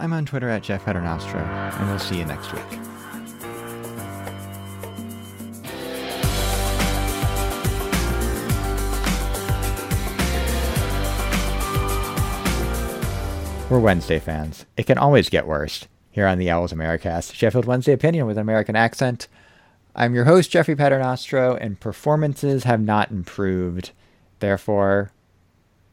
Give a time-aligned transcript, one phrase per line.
[0.00, 1.46] I'm on Twitter at Jeff Paternostro,
[1.78, 2.62] and we'll see you next week.
[13.68, 14.64] We're Wednesday fans.
[14.78, 15.86] It can always get worse.
[16.10, 19.28] Here on the Owls Americast, Sheffield Wednesday opinion with an American accent.
[19.94, 23.90] I'm your host, Jeffrey Paternostro, and performances have not improved.
[24.38, 25.12] Therefore,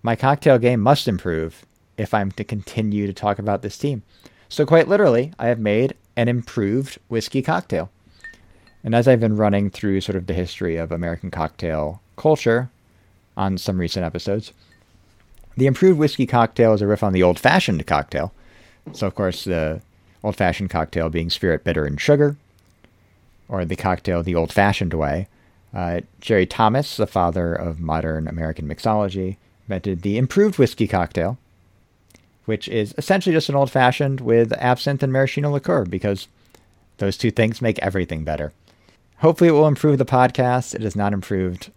[0.02, 1.66] my cocktail game must improve
[1.98, 4.04] if I'm to continue to talk about this team.
[4.50, 7.90] So, quite literally, I have made an improved whiskey cocktail.
[8.84, 12.70] And as I've been running through sort of the history of American cocktail culture
[13.36, 14.54] on some recent episodes,
[15.58, 18.32] the improved whiskey cocktail is a riff on the old fashioned cocktail.
[18.94, 19.82] So, of course, the
[20.24, 22.38] old fashioned cocktail being spirit, bitter, and sugar,
[23.50, 25.28] or the cocktail the old fashioned way.
[25.74, 31.38] Uh, Jerry Thomas, the father of modern American mixology, invented the improved whiskey cocktail,
[32.48, 36.28] which is essentially just an old fashioned with absinthe and maraschino liqueur because
[36.98, 38.54] those two things make everything better.
[39.18, 40.74] Hopefully, it will improve the podcast.
[40.74, 41.72] It has not improved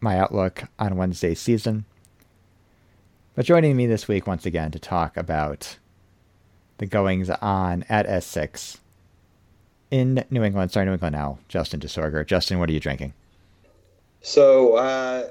[0.00, 1.84] my outlook on Wednesday's season.
[3.36, 5.78] But joining me this week once again to talk about
[6.78, 8.78] the goings on at S6
[9.90, 12.26] in New England, sorry, New England now, Justin DeSorger.
[12.26, 13.14] Justin, what are you drinking?
[14.20, 15.30] So uh,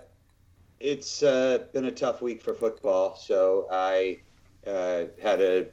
[0.79, 3.15] it's uh, been a tough week for football.
[3.17, 4.19] So I
[4.67, 5.67] uh, had a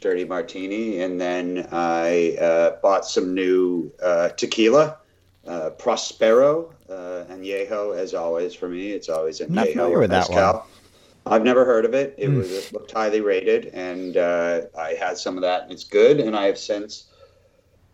[0.00, 4.98] dirty martini and then I uh, bought some new uh, tequila.
[5.46, 10.62] Uh, Prospero Añejo, as always for me, it's always a Not familiar with that one.
[11.26, 12.14] I've never heard of it.
[12.18, 12.38] It mm.
[12.38, 16.20] was it looked highly rated, and uh, I had some of that, and it's good.
[16.20, 17.06] And I have since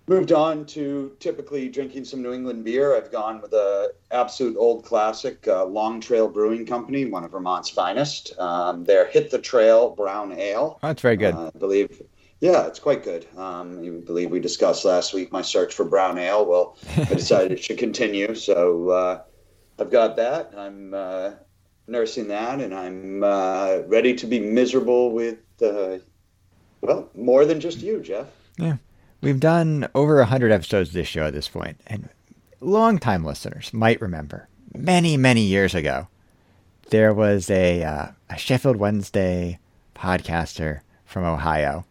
[0.06, 2.97] moved on to typically drinking some New England beer.
[2.97, 7.70] I've gone with a absolute old classic, uh, Long Trail Brewing Company, one of Vermont's
[7.70, 8.39] finest.
[8.39, 10.78] Um, their Hit the Trail Brown Ale.
[10.83, 11.34] Oh, that's very good.
[11.34, 12.03] Uh, I believe.
[12.41, 13.27] Yeah, it's quite good.
[13.36, 16.44] Um, I believe we discussed last week my search for brown ale.
[16.44, 19.22] Well, I decided it should continue, so uh,
[19.78, 20.53] I've got that.
[20.56, 21.31] I'm uh,
[21.87, 25.99] nursing that, and I'm uh, ready to be miserable with, uh,
[26.81, 28.26] well, more than just you, Jeff.
[28.59, 28.78] Yeah.
[29.22, 32.09] We've done over 100 episodes of this show at this point, and
[32.60, 36.09] long-time listeners might remember many, many years ago,
[36.91, 39.61] there was a, uh, a Sheffield Wednesday
[39.94, 41.84] podcaster from Ohio.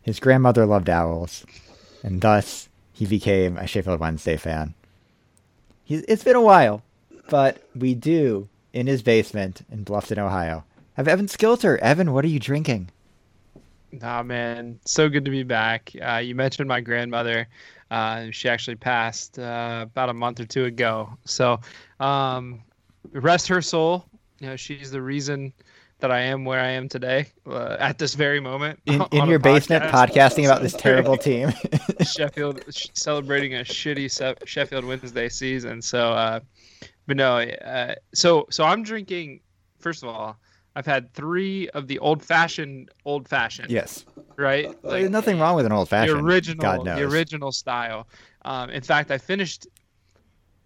[0.00, 1.44] His grandmother loved owls,
[2.02, 4.74] and thus he became a Sheffield Wednesday fan.
[5.84, 6.82] He, it's been a while,
[7.28, 10.64] but we do, in his basement in Bluffton, Ohio,
[10.94, 11.78] have Evan Skilter.
[11.78, 12.90] Evan, what are you drinking?
[13.92, 15.92] Nah, man, so good to be back.
[16.00, 17.48] Uh, you mentioned my grandmother.
[17.90, 21.16] Uh, she actually passed uh, about a month or two ago.
[21.24, 21.60] So,
[22.00, 22.60] um,
[23.12, 24.04] rest her soul.
[24.40, 25.52] You know, she's the reason
[26.00, 28.78] that I am where I am today uh, at this very moment.
[28.86, 31.52] In, in your basement, podcasting about this terrible team.
[32.02, 32.62] Sheffield
[32.94, 35.82] celebrating a shitty Sheffield Wednesday season.
[35.82, 36.40] So, uh,
[37.06, 39.40] but no, uh, so so I'm drinking.
[39.78, 40.36] First of all,
[40.78, 43.68] I've had three of the old fashioned, old fashioned.
[43.68, 44.06] Yes.
[44.36, 44.68] Right.
[44.84, 46.20] Like, There's nothing wrong with an old fashioned.
[46.20, 48.06] The original, the original style.
[48.44, 49.66] Um, in fact, I finished.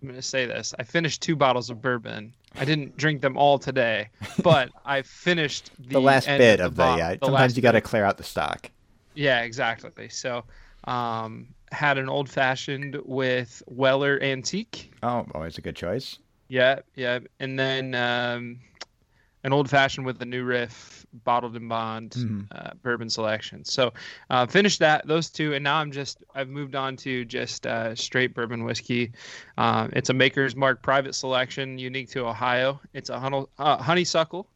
[0.02, 0.74] I'm going to say this.
[0.78, 2.34] I finished two bottles of bourbon.
[2.56, 4.10] I didn't drink them all today,
[4.42, 6.94] but I finished the, the last bit of the.
[6.94, 8.70] yeah, the sometimes you got to clear out the stock.
[9.14, 10.10] Yeah, exactly.
[10.10, 10.44] So,
[10.84, 14.92] um, had an old fashioned with Weller Antique.
[15.02, 16.18] Oh, always a good choice.
[16.48, 18.58] Yeah, yeah, and then um,
[19.44, 22.40] an old fashioned with the new riff, bottled in bond mm-hmm.
[22.52, 23.64] uh, bourbon selection.
[23.64, 23.92] So
[24.30, 27.94] uh, finished that those two, and now I'm just I've moved on to just uh,
[27.94, 29.12] straight bourbon whiskey.
[29.58, 32.80] Uh, it's a Maker's Mark private selection, unique to Ohio.
[32.94, 34.48] It's a honey, uh, honeysuckle.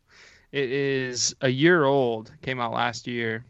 [0.53, 2.33] It is a year old.
[2.43, 3.45] Came out last year.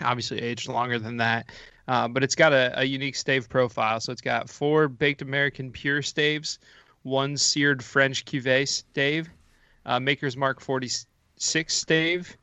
[0.00, 1.50] Obviously aged longer than that.
[1.86, 3.98] Uh, but it's got a, a unique stave profile.
[4.00, 6.58] So it's got four baked American pure staves,
[7.02, 9.30] one seared French Cuvée stave,
[9.86, 12.36] uh, Maker's Mark 46 stave,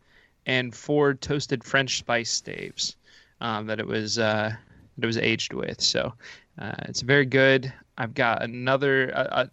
[0.46, 2.96] and four toasted French spice staves
[3.41, 4.52] um, that it was uh,
[4.97, 5.82] that it was aged with.
[5.82, 6.14] So
[6.59, 7.72] uh, it's very good.
[7.97, 9.49] I've got another a,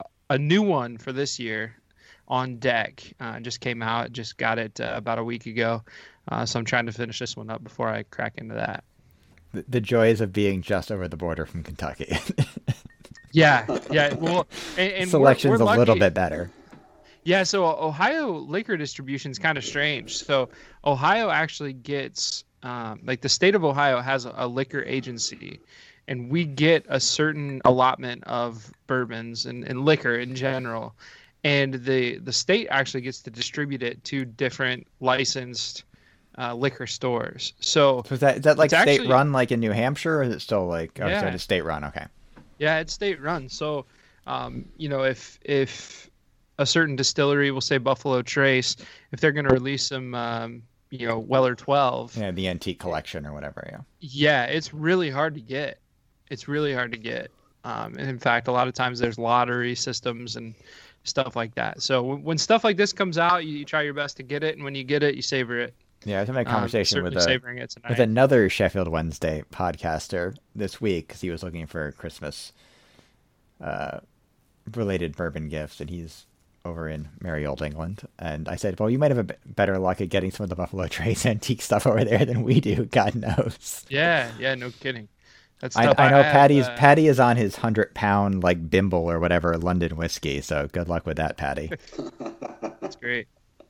[0.00, 1.76] a, a, new one for this year
[2.28, 3.02] on deck.
[3.20, 4.12] Uh, just came out.
[4.12, 5.82] Just got it uh, about a week ago.
[6.28, 8.84] Uh, so I'm trying to finish this one up before I crack into that.
[9.52, 12.16] The, the joys of being just over the border from Kentucky.
[13.32, 14.14] Yeah, yeah.
[14.14, 14.46] Well,
[14.76, 16.50] and, and selection's we're, we're a little bit better.
[17.24, 20.16] Yeah, so Ohio liquor distribution is kind of strange.
[20.16, 20.48] So
[20.84, 25.60] Ohio actually gets, um, like, the state of Ohio has a, a liquor agency,
[26.08, 30.94] and we get a certain allotment of bourbons and, and liquor in general,
[31.44, 35.84] and the the state actually gets to distribute it to different licensed
[36.38, 37.52] uh, liquor stores.
[37.60, 40.22] So, so is that is that like state actually, run like in New Hampshire, or
[40.24, 41.24] is it still like oh, yeah.
[41.26, 41.84] it's state run?
[41.84, 42.06] Okay.
[42.58, 43.48] Yeah, it's state run.
[43.48, 43.86] So,
[44.26, 46.10] um, you know, if if
[46.62, 48.76] a certain distillery, we'll say Buffalo Trace,
[49.12, 52.16] if they're going to release some, um, you know, Weller 12.
[52.16, 53.68] Yeah, the antique collection or whatever.
[53.70, 53.80] Yeah.
[54.00, 55.78] Yeah, it's really hard to get.
[56.30, 57.30] It's really hard to get.
[57.64, 60.54] Um, and in fact, a lot of times there's lottery systems and
[61.04, 61.82] stuff like that.
[61.82, 64.56] So when stuff like this comes out, you, you try your best to get it,
[64.56, 65.74] and when you get it, you savor it.
[66.04, 67.40] Yeah, I was having a conversation um, with a,
[67.88, 72.52] with another Sheffield Wednesday podcaster this week because he was looking for Christmas
[73.60, 74.00] uh,
[74.74, 76.26] related bourbon gifts, and he's
[76.64, 78.06] over in merry old England.
[78.18, 80.56] And I said, "Well, you might have a better luck at getting some of the
[80.56, 82.84] Buffalo Trace antique stuff over there than we do.
[82.86, 85.08] God knows." Yeah, yeah, no kidding.
[85.60, 86.74] That's I, I, know I Patty's uh...
[86.76, 90.40] Patty is on his hundred pound like bimble or whatever London whiskey.
[90.40, 91.70] So good luck with that, Patty.
[92.80, 93.28] That's great.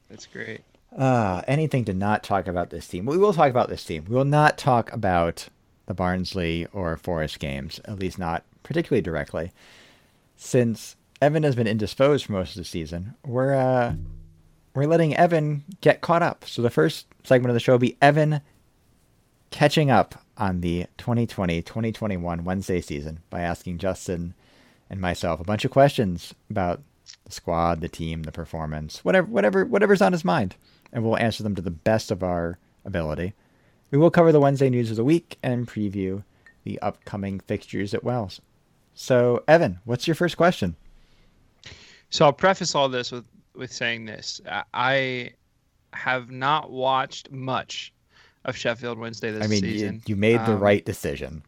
[0.09, 0.62] That's great.
[0.97, 3.05] Uh, anything to not talk about this team.
[3.06, 4.06] We will talk about this team.
[4.09, 5.49] We will not talk about
[5.87, 9.53] the Barnsley or Forest games, at least not particularly directly,
[10.37, 13.14] since Evan has been indisposed for most of the season.
[13.24, 13.94] We're uh,
[14.74, 16.44] we're letting Evan get caught up.
[16.44, 18.40] So the first segment of the show will be Evan
[19.50, 24.34] catching up on the 2020-2021 Wednesday season by asking Justin
[24.90, 26.82] and myself a bunch of questions about
[27.24, 30.56] the squad, the team, the performance, whatever whatever whatever's on his mind
[30.92, 33.32] and we'll answer them to the best of our ability.
[33.92, 36.24] We will cover the Wednesday news of the week and preview
[36.64, 38.40] the upcoming fixtures at Wells.
[38.92, 40.74] So, Evan, what's your first question?
[42.12, 43.26] So, I'll preface all this with,
[43.56, 44.41] with saying this.
[44.73, 45.32] I
[45.93, 47.93] have not watched much
[48.44, 49.64] of Sheffield Wednesday this season.
[49.64, 49.94] I mean, season.
[50.06, 51.43] You, you made the um, right decision.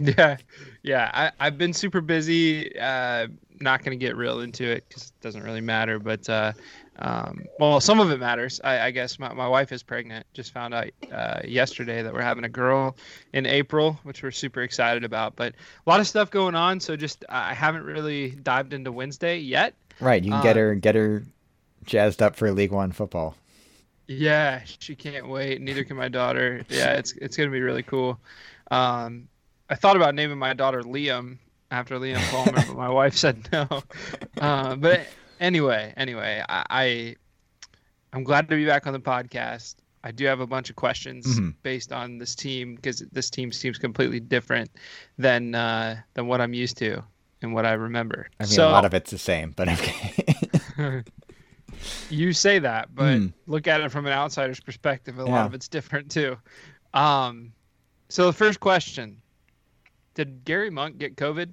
[0.00, 0.36] Yeah,
[0.82, 1.10] yeah.
[1.12, 2.78] I, I've been super busy.
[2.78, 3.28] Uh,
[3.60, 5.98] not going to get real into it because it doesn't really matter.
[5.98, 6.52] But uh,
[7.00, 8.60] um, well, some of it matters.
[8.62, 10.24] I, I guess my, my wife is pregnant.
[10.32, 12.96] Just found out uh, yesterday that we're having a girl
[13.32, 15.34] in April, which we're super excited about.
[15.34, 15.54] But
[15.84, 19.74] a lot of stuff going on, so just I haven't really dived into Wednesday yet.
[20.00, 21.24] Right, you can get um, her get her
[21.84, 23.36] jazzed up for League One football.
[24.06, 25.60] Yeah, she can't wait.
[25.60, 26.64] Neither can my daughter.
[26.68, 28.18] Yeah, it's it's gonna be really cool.
[28.70, 29.28] Um,
[29.68, 31.38] I thought about naming my daughter Liam
[31.70, 33.66] after Liam Palmer, but my wife said no.
[34.40, 35.04] Uh, but
[35.40, 37.16] anyway, anyway, I, I
[38.12, 39.74] I'm glad to be back on the podcast.
[40.04, 41.50] I do have a bunch of questions mm-hmm.
[41.64, 44.70] based on this team because this team seems completely different
[45.18, 47.02] than uh, than what I'm used to
[47.42, 48.28] and what I remember.
[48.40, 50.14] I mean, so, a lot of it's the same, but okay.
[52.10, 53.32] you say that, but mm.
[53.46, 55.18] look at it from an outsider's perspective.
[55.18, 55.30] A yeah.
[55.30, 56.36] lot of it's different too.
[56.94, 57.52] Um,
[58.08, 59.20] so the first question:
[60.14, 61.52] Did Gary Monk get COVID?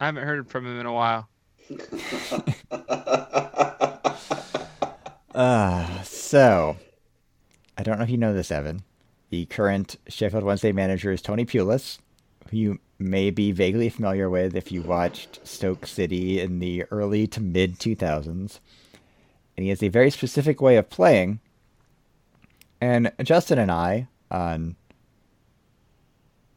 [0.00, 1.28] I haven't heard from him in a while.
[5.34, 6.76] uh, so,
[7.76, 8.82] I don't know if you know this, Evan.
[9.28, 11.98] The current Sheffield Wednesday manager is Tony Pulis,
[12.50, 17.26] who you may be vaguely familiar with if you watched Stoke City in the early
[17.28, 18.60] to mid 2000s.
[19.56, 21.40] And he has a very specific way of playing.
[22.80, 24.76] And Justin and I, on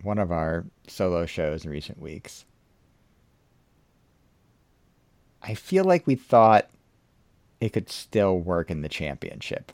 [0.01, 2.45] one of our solo shows in recent weeks,
[5.41, 6.69] I feel like we thought
[7.59, 9.71] it could still work in the championship.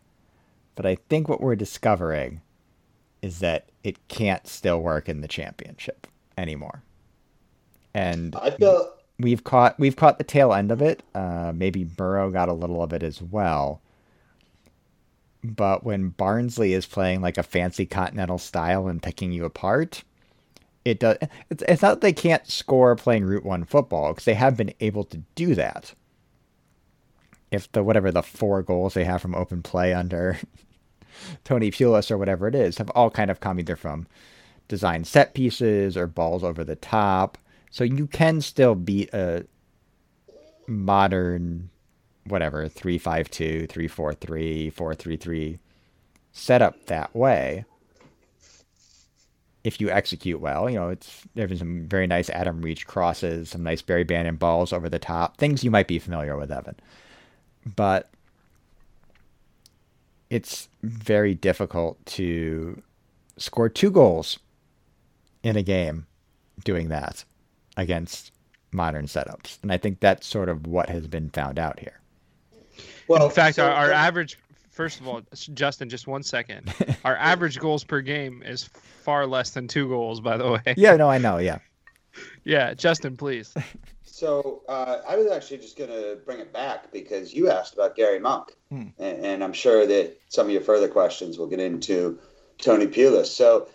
[0.76, 2.42] But I think what we're discovering
[3.22, 6.08] is that it can't still work in the championship
[6.40, 6.84] anymore.
[7.94, 11.04] And I feel we've caught we've caught the tail end of it.
[11.14, 13.82] Uh, maybe Burrow got a little of it as well.
[15.44, 20.04] But when Barnsley is playing like a fancy continental style and picking you apart,
[20.84, 21.18] it does.
[21.50, 24.74] It's, it's not that they can't score playing Route One football because they have been
[24.80, 25.94] able to do that.
[27.52, 30.38] If the whatever the four goals they have from open play under
[31.44, 34.08] Tony Pulis or whatever it is have all kind of come either from
[34.70, 37.38] design set pieces or balls over the top,
[37.70, 39.46] so you can still beat a
[40.68, 41.70] modern
[42.26, 45.60] whatever 352 343 433
[46.32, 47.66] setup that way
[49.64, 50.70] if you execute well.
[50.70, 54.72] You know, it's there's some very nice Adam Reach crosses, some nice Barry Bannan balls
[54.72, 56.76] over the top, things you might be familiar with, Evan.
[57.76, 58.10] But
[60.30, 62.82] it's very difficult to
[63.38, 64.40] score two goals
[65.44, 66.06] in a game
[66.64, 67.24] doing that
[67.78, 68.32] against
[68.72, 69.58] modern setups.
[69.64, 72.00] And I think that's sort of what has been found out here.
[73.08, 74.38] Well, in fact, so, our, our average
[74.80, 75.22] first of all,
[75.54, 76.74] Justin, just one second.
[77.04, 80.74] Our average goals per game is far less than two goals, by the way.
[80.78, 81.38] Yeah, no, I know.
[81.38, 81.60] Yeah.
[82.46, 83.54] yeah, Justin, please.
[84.04, 87.98] So uh, I was actually just going to bring it back because you asked about
[87.98, 88.88] Gary Monk, hmm.
[88.98, 92.18] and, and, I'm sure that some of your further questions will get into
[92.58, 93.26] Tony Pulis.
[93.26, 93.68] So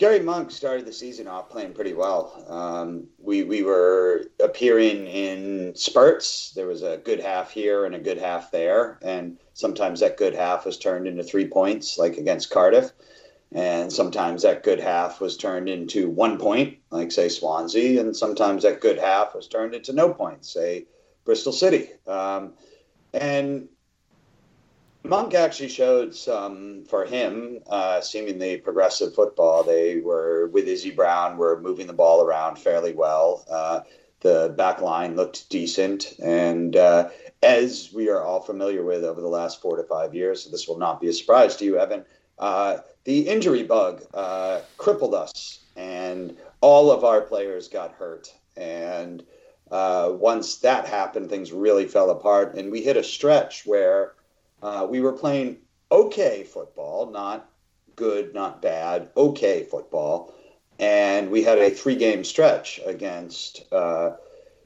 [0.00, 2.42] Gary Monk started the season off playing pretty well.
[2.48, 6.52] Um, we we were appearing in spurts.
[6.52, 10.34] There was a good half here and a good half there, and sometimes that good
[10.34, 12.92] half was turned into three points, like against Cardiff,
[13.52, 18.62] and sometimes that good half was turned into one point, like say Swansea, and sometimes
[18.62, 20.86] that good half was turned into no points, say
[21.26, 21.90] Bristol City.
[22.06, 22.54] Um,
[23.12, 23.68] and
[25.02, 29.62] Monk actually showed some for him, uh, seemingly progressive football.
[29.62, 33.44] They were with Izzy Brown, were moving the ball around fairly well.
[33.50, 33.80] Uh,
[34.20, 37.08] the back line looked decent, and uh,
[37.42, 40.68] as we are all familiar with over the last four to five years, so this
[40.68, 42.04] will not be a surprise to you, Evan.
[42.38, 48.32] Uh, the injury bug uh, crippled us, and all of our players got hurt.
[48.58, 49.24] And
[49.70, 54.12] uh, once that happened, things really fell apart, and we hit a stretch where
[54.62, 55.58] uh, we were playing
[55.90, 57.50] okay football, not
[57.96, 60.34] good, not bad, okay football.
[60.78, 64.12] And we had a three game stretch against, uh,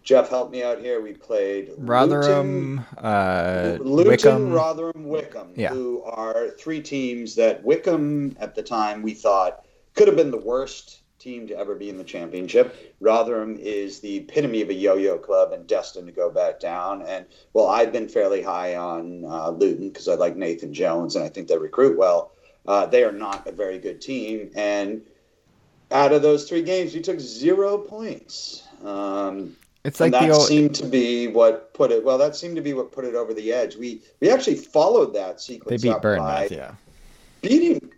[0.04, 1.00] Jeff, help me out here.
[1.00, 4.52] We played Rotherham, Luton, uh, Luton Wycombe.
[4.52, 5.70] Rotherham, Wycombe, yeah.
[5.70, 10.38] who are three teams that Wycombe at the time we thought could have been the
[10.38, 12.95] worst team to ever be in the championship.
[13.00, 17.02] Rotherham is the epitome of a yo-yo club and destined to go back down.
[17.02, 21.25] And well, I've been fairly high on uh, Luton because I like Nathan Jones and
[21.25, 22.33] I think they recruit well.
[22.66, 25.02] Uh, they are not a very good team, and
[25.90, 28.66] out of those three games, we took zero points.
[28.83, 29.54] Um,
[29.85, 30.49] it's like that old...
[30.49, 32.02] seemed to be what put it.
[32.02, 33.76] Well, that seemed to be what put it over the edge.
[33.76, 35.83] We we actually followed that sequence.
[35.83, 36.73] They beat Bournemouth, yeah,
[37.43, 37.93] beating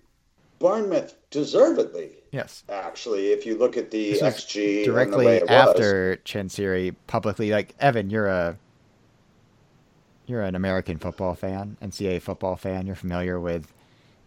[0.58, 2.10] Bournemouth deservedly.
[2.36, 2.64] Yes.
[2.68, 8.10] Actually, if you look at the this XG directly the after Chansiri publicly, like Evan,
[8.10, 8.58] you're a
[10.26, 12.86] you're an American football fan, NCAA football fan.
[12.86, 13.72] You're familiar with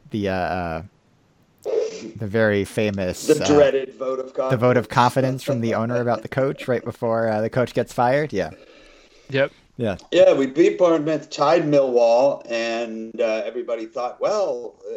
[0.09, 0.83] the uh, uh
[2.15, 4.51] the very famous the uh, dreaded vote of confidence.
[4.51, 7.75] the vote of confidence from the owner about the coach right before uh, the coach
[7.75, 8.33] gets fired.
[8.33, 8.49] Yeah.
[9.29, 9.51] Yep.
[9.77, 9.97] Yeah.
[10.11, 14.95] Yeah, we beat Bournemouth, tied Millwall, and uh, everybody thought, well, uh,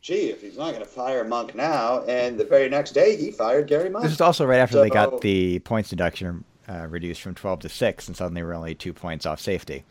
[0.00, 3.30] gee, if he's not going to fire Monk now, and the very next day he
[3.30, 4.04] fired Gary Monk.
[4.04, 7.60] This is also right after so, they got the points deduction uh, reduced from 12
[7.60, 9.84] to 6, and suddenly we're only two points off safety.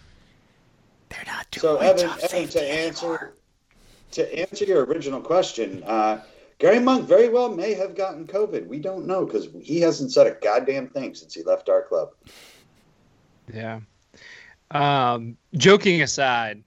[1.09, 3.33] They're not two so points Evan, off Evan, safety to answer, anymore.
[4.11, 6.21] To answer your original question, uh,
[6.57, 8.67] Gary Monk very well may have gotten COVID.
[8.67, 12.09] We don't know because he hasn't said a goddamn thing since he left our club.
[13.53, 13.79] Yeah.
[14.71, 16.63] Um, joking aside,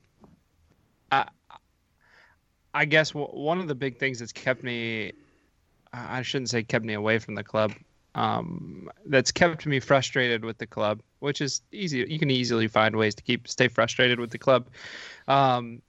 [2.75, 5.13] I guess one of the big things that's kept me,
[5.93, 7.73] I shouldn't say kept me away from the club,
[8.15, 12.05] um, that's kept me frustrated with the club, which is easy.
[12.09, 14.69] You can easily find ways to keep stay frustrated with the club.
[15.29, 15.83] Um,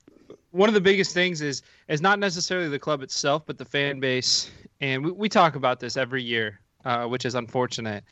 [0.52, 4.00] one of the biggest things is is not necessarily the club itself, but the fan
[4.00, 8.04] base, and we, we talk about this every year, uh, which is unfortunate,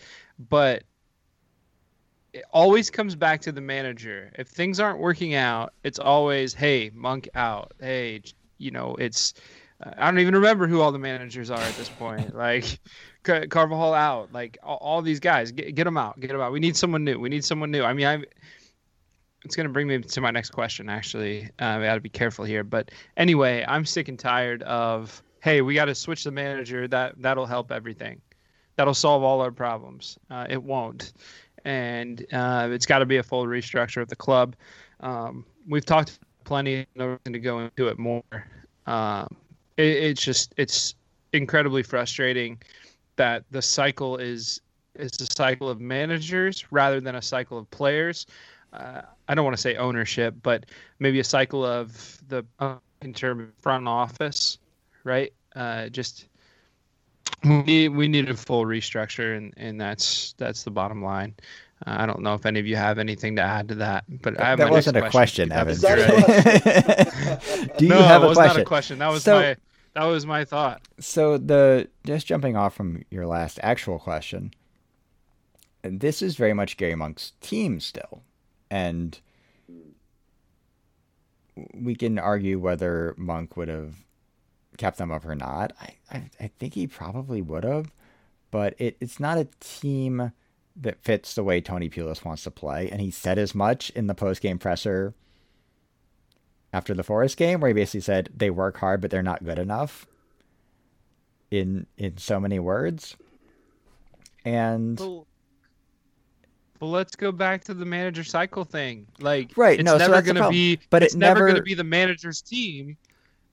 [0.50, 0.84] but
[2.34, 4.32] it always comes back to the manager.
[4.38, 7.74] If things aren't working out, it's always, hey, Monk out.
[7.80, 8.22] Hey,
[8.62, 9.34] you know, it's
[9.84, 12.36] I don't even remember who all the managers are at this point.
[12.38, 12.80] like
[13.24, 16.52] Carvalhal out, like all, all, these guys, get, get them out, get them out.
[16.52, 17.20] We need someone new.
[17.20, 17.84] We need someone new.
[17.84, 18.24] I mean, I.
[19.44, 20.88] It's going to bring me to my next question.
[20.88, 22.64] Actually, uh, I got to be careful here.
[22.64, 26.88] But anyway, I'm sick and tired of hey, we got to switch the manager.
[26.88, 28.22] That that'll help everything.
[28.76, 30.20] That'll solve all our problems.
[30.30, 31.14] Uh, it won't,
[31.66, 34.56] and uh, it's got to be a full restructure of the club.
[35.00, 38.24] Um, we've talked plenty no reason to go into it more.
[38.88, 39.36] Um,
[39.78, 40.96] it, it's just it's
[41.34, 42.60] incredibly frustrating
[43.16, 44.62] that the cycle is
[44.96, 48.26] is a cycle of managers rather than a cycle of players.
[48.74, 50.66] Uh, I don't want to say ownership, but
[51.00, 54.60] maybe a cycle of the uh, in terms of front office,
[55.04, 55.34] right?
[55.56, 56.28] Uh, just
[57.44, 61.34] we need, we need a full restructure, and, and that's that's the bottom line.
[61.84, 64.50] I don't know if any of you have anything to add to that, but I
[64.50, 65.76] have that wasn't a question, question Evan.
[67.78, 68.46] Do you no, have a question?
[68.46, 69.00] not a question.
[69.00, 69.56] That was so, my
[69.94, 70.82] that was my thought.
[71.00, 74.54] So the just jumping off from your last actual question,
[75.82, 78.22] this is very much Gary Monk's team still,
[78.70, 79.20] and
[81.74, 83.96] we can argue whether Monk would have
[84.78, 85.74] kept them up or not.
[85.82, 87.92] I I, I think he probably would have,
[88.52, 90.32] but it, it's not a team
[90.82, 92.90] that fits the way Tony Pulis wants to play.
[92.90, 95.16] And he said as much in the post game presser
[96.74, 99.60] after the Forest game, where he basically said they work hard, but they're not good
[99.60, 100.08] enough.
[101.52, 103.18] In in so many words,
[104.46, 105.00] and
[106.80, 109.08] Well, let's go back to the manager cycle thing.
[109.20, 109.80] Like, right?
[109.80, 111.76] It's no, never so going to be, but it's it never never going to be
[111.76, 112.98] the manager's team.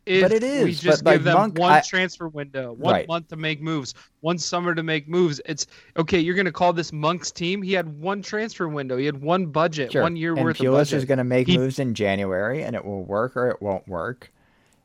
[0.08, 0.64] If but it is.
[0.64, 3.08] We just but give them Monk, one I, transfer window, one Right.
[3.08, 5.38] month to make moves, one summer to make moves.
[5.44, 5.66] It's
[5.98, 6.18] okay.
[6.18, 7.60] You're going to call this Monk's team?
[7.60, 8.96] He had one transfer window.
[8.96, 10.02] He had one budget, sure.
[10.02, 10.98] one year and worth of Pulis budget.
[10.98, 13.86] is going to make He- moves in January, and it will work or it won't
[13.86, 14.32] work.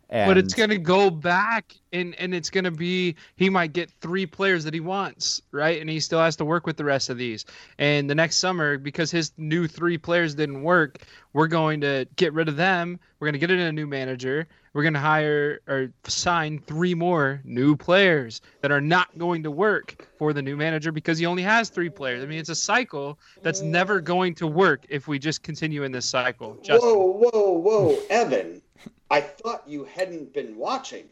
[0.10, 3.74] And but it's going to go back and and it's going to be he might
[3.74, 6.84] get three players that he wants right and he still has to work with the
[6.84, 7.46] rest of these
[7.80, 11.00] and the next summer because his new three players didn't work
[11.32, 13.88] we're going to get rid of them we're going to get it in a new
[13.88, 19.44] manager we're going to hire or sign three more new players that are not going
[19.44, 22.50] to work for the new manager because he only has three players i mean it's
[22.50, 26.89] a cycle that's never going to work if we just continue in this cycle Justin.
[26.89, 28.62] Whoa, whoa, whoa, Evan!
[29.10, 31.10] I thought you hadn't been watching.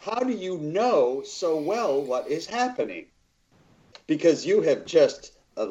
[0.00, 3.06] How do you know so well what is happening?
[4.06, 5.66] Because you have just uh,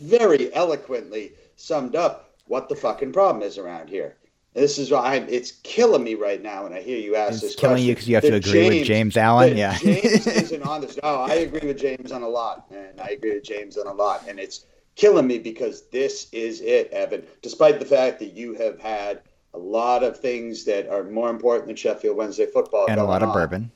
[0.00, 4.16] very eloquently summed up what the fucking problem is around here.
[4.54, 7.42] This is why I'm, it's killing me right now when I hear you ask It's
[7.42, 7.88] this killing question.
[7.88, 9.56] you because you have to agree with James Allen.
[9.56, 9.78] Yeah.
[9.78, 10.98] James isn't on this.
[11.02, 13.92] No, I agree with James on a lot, and I agree with James on a
[13.92, 14.66] lot, and it's
[14.96, 17.24] killing me because this is it, Evan.
[17.42, 19.22] Despite the fact that you have had
[19.54, 23.22] a lot of things that are more important than Sheffield Wednesday football and a lot
[23.22, 23.70] of on, bourbon.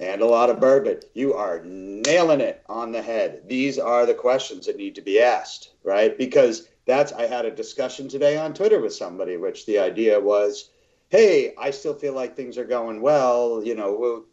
[0.00, 1.00] and a lot of bourbon.
[1.14, 3.42] You are nailing it on the head.
[3.48, 6.16] These are the questions that need to be asked, right?
[6.16, 10.70] Because that's I had a discussion today on Twitter with somebody, which the idea was,
[11.10, 13.62] hey, I still feel like things are going well.
[13.62, 14.24] You know, we'll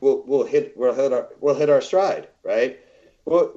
[0.00, 2.80] we'll we'll hit we'll hit our we'll hit our stride, right?
[3.24, 3.52] Well,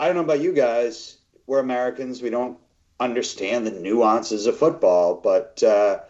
[0.00, 1.18] I don't know about you guys.
[1.46, 2.20] We're Americans.
[2.20, 2.58] We don't
[2.98, 6.00] understand the nuances of football, but uh,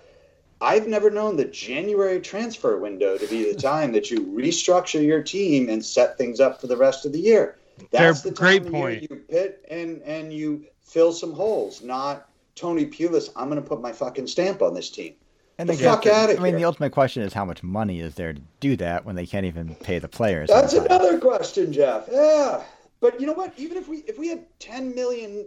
[0.62, 5.22] I've never known the January transfer window to be the time that you restructure your
[5.22, 7.58] team and set things up for the rest of the year.
[7.90, 9.02] That's Fair- the time great point.
[9.02, 11.82] you pit and and you fill some holes.
[11.82, 13.30] Not Tony Pulis.
[13.36, 15.14] I'm going to put my fucking stamp on this team.
[15.58, 18.14] And The fuck to- outta I mean, the ultimate question is how much money is
[18.14, 20.48] there to do that when they can't even pay the players?
[20.48, 22.08] That's another question, Jeff.
[22.10, 22.62] Yeah,
[23.00, 23.52] but you know what?
[23.58, 25.46] Even if we if we had 10 million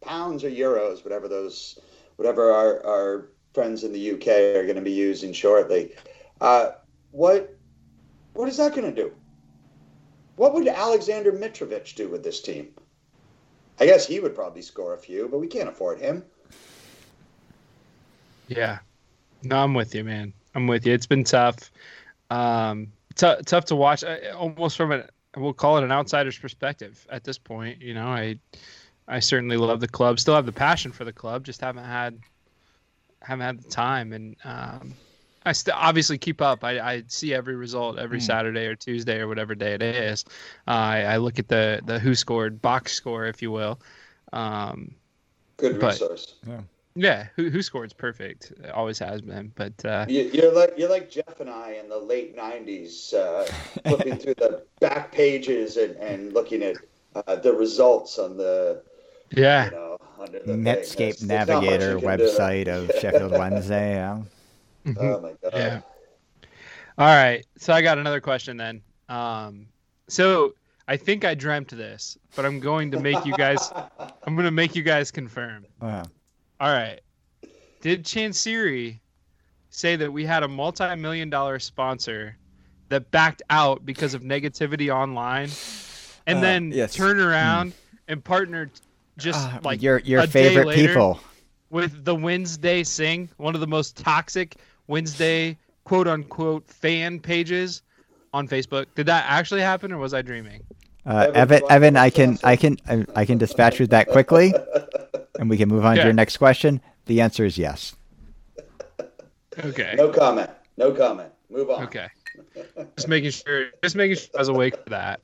[0.00, 1.78] pounds or euros, whatever those,
[2.16, 5.92] whatever our our friends in the UK are going to be using shortly,
[6.40, 6.70] uh,
[7.10, 7.54] what
[8.32, 9.12] what is that going to do?
[10.36, 12.68] What would Alexander Mitrovic do with this team?
[13.80, 16.24] I guess he would probably score a few, but we can't afford him.
[18.48, 18.78] Yeah.
[19.42, 20.32] No, I'm with you, man.
[20.54, 20.92] I'm with you.
[20.92, 21.70] It's been tough.
[22.30, 25.04] Um, t- tough to watch, I, almost from an
[25.36, 27.80] we'll call it an outsider's perspective at this point.
[27.80, 28.38] You know, I
[29.08, 32.18] I certainly love the club, still have the passion for the club, just haven't had
[33.22, 34.94] haven't had the time, and um,
[35.46, 36.64] I still obviously keep up.
[36.64, 38.24] I, I see every result every Hmm.
[38.24, 40.24] Saturday or Tuesday or whatever day it is.
[40.66, 43.78] Uh, I, I look at the the who scored box score, if you will.
[44.32, 44.94] Um,
[45.56, 46.34] Good But- resource.
[46.48, 46.60] yeah,
[46.96, 48.52] Yeah, who who scored's perfect.
[48.62, 51.88] It always has been, but uh, You, you're like you're like Jeff and I in
[51.88, 53.44] the late '90s, uh,
[53.88, 56.76] flipping through the back pages and, and looking at
[57.14, 58.82] uh, the results on the
[59.30, 59.66] yeah.
[59.66, 60.52] you know under the.
[60.54, 62.24] Netscape There's- there's not much Navigator you can do.
[62.26, 63.94] website of Sheffield Wednesday.
[63.94, 64.22] Yeah.
[64.98, 65.52] Oh my god!
[65.54, 65.80] Yeah.
[66.98, 67.44] All right.
[67.58, 68.82] So I got another question then.
[69.08, 69.66] Um,
[70.08, 70.54] so
[70.86, 73.72] I think I dreamt this, but I'm going to make you guys.
[74.26, 75.66] I'm going to make you guys confirm.
[75.80, 76.04] Uh,
[76.60, 77.00] All right.
[77.80, 78.98] Did Chansiri
[79.70, 82.36] say that we had a multi-million dollar sponsor
[82.88, 85.50] that backed out because of negativity online,
[86.26, 86.94] and Uh, then yes.
[86.94, 87.72] turned around
[88.08, 88.70] and partnered
[89.18, 91.20] just uh, like your your a day favorite later- people.
[91.70, 97.82] with the Wednesday Sing, one of the most toxic Wednesday quote unquote fan pages
[98.32, 98.86] on Facebook.
[98.94, 100.62] Did that actually happen or was I dreaming?
[101.06, 102.38] Uh, Evan, Evan, do I Evan, have I a can.
[102.44, 104.54] I can, I, I can dispatch with that quickly,
[105.38, 106.02] and we can move on Yeah.
[106.02, 106.80] to your next question.
[107.06, 107.94] The answer is yes.
[109.64, 109.94] Okay.
[109.96, 110.50] No comment.
[110.76, 111.30] No comment.
[111.48, 111.84] Move on.
[111.84, 112.08] Okay.
[112.96, 115.20] Just making sure just making sure I was awake for that.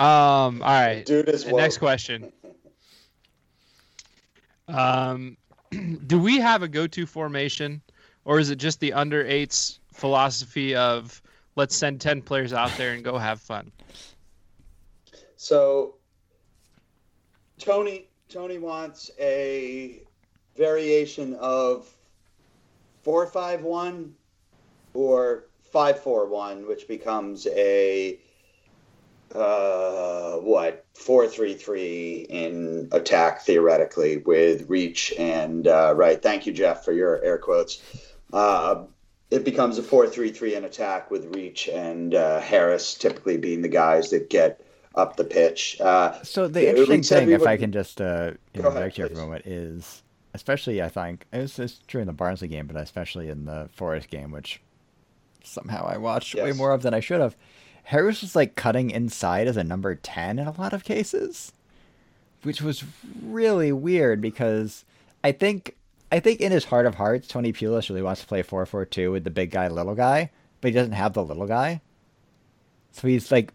[0.00, 1.06] Um all right.
[1.06, 2.32] Dude is The next question.
[4.68, 5.36] Um
[6.06, 7.80] do we have a go-to formation
[8.24, 11.20] or is it just the under 8s philosophy of
[11.56, 13.70] let's send 10 players out there and go have fun?
[15.36, 15.96] So
[17.58, 20.02] Tony Tony wants a
[20.56, 21.92] variation of
[23.02, 24.14] four five one
[24.94, 28.18] or five four one, which becomes a
[29.34, 36.22] uh, what four three three in attack theoretically with reach and uh, right.
[36.22, 37.82] Thank you, Jeff, for your air quotes.
[38.32, 38.84] Uh,
[39.30, 43.62] it becomes a four three three in attack with reach and uh, Harris typically being
[43.62, 44.64] the guys that get
[44.94, 45.80] up the pitch.
[45.80, 47.46] Uh, so the interesting thing, if.
[47.46, 50.02] I can just uh, interject here for a moment, is
[50.34, 53.68] especially I think it was, it true in the Barnsley game, but especially in the
[53.72, 54.60] Forest game, which
[55.44, 56.44] somehow I watched yes.
[56.44, 57.36] way more of than I should have.
[57.84, 61.52] Harris was like cutting inside as a number ten in a lot of cases,
[62.42, 62.84] which was
[63.22, 64.84] really weird because
[65.24, 65.76] I think
[66.12, 68.84] I think in his heart of hearts, Tony Pulis really wants to play four four
[68.84, 71.80] two with the big guy, little guy, but he doesn't have the little guy.
[72.92, 73.54] So he's like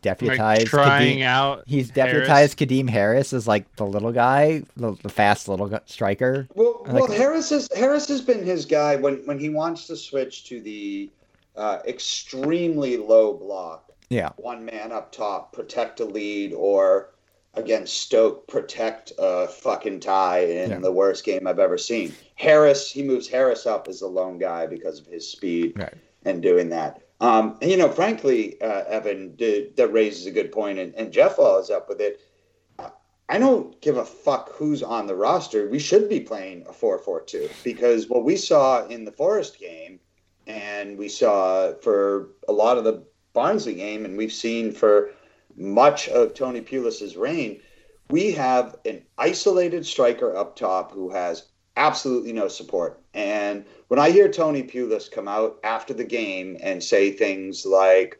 [0.00, 0.62] deputized.
[0.62, 1.64] Like trying Kadeem, out.
[1.66, 2.54] He's deputized Harris.
[2.54, 6.48] Kadeem Harris as like the little guy, the, the fast little striker.
[6.54, 9.96] Well, like, well, Harris has Harris has been his guy when when he wants to
[9.96, 11.10] switch to the
[11.54, 13.90] uh, extremely low block.
[14.08, 17.09] Yeah, one man up top, protect a lead, or
[17.54, 20.78] against Stoke, protect a fucking tie in yeah.
[20.78, 22.14] the worst game I've ever seen.
[22.36, 25.94] Harris, he moves Harris up as the lone guy because of his speed right.
[26.24, 27.02] and doing that.
[27.20, 31.12] Um, and, you know, frankly, uh, Evan, did, that raises a good point, and, and
[31.12, 32.20] Jeff follows up with it.
[33.28, 35.68] I don't give a fuck who's on the roster.
[35.68, 39.60] We should be playing a 4 4 2 because what we saw in the Forest
[39.60, 40.00] game
[40.48, 45.12] and we saw for a lot of the Barnsley game, and we've seen for
[45.56, 47.60] much of Tony Pulis's reign,
[48.10, 53.00] we have an isolated striker up top who has absolutely no support.
[53.14, 58.18] And when I hear Tony Pulis come out after the game and say things like,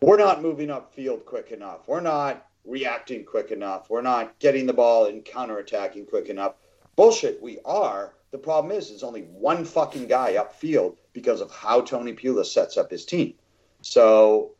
[0.00, 4.72] we're not moving upfield quick enough, we're not reacting quick enough, we're not getting the
[4.72, 6.54] ball and counterattacking quick enough.
[6.96, 8.14] Bullshit, we are.
[8.30, 12.76] The problem is, there's only one fucking guy upfield because of how Tony Pulis sets
[12.76, 13.34] up his team.
[13.82, 14.53] So,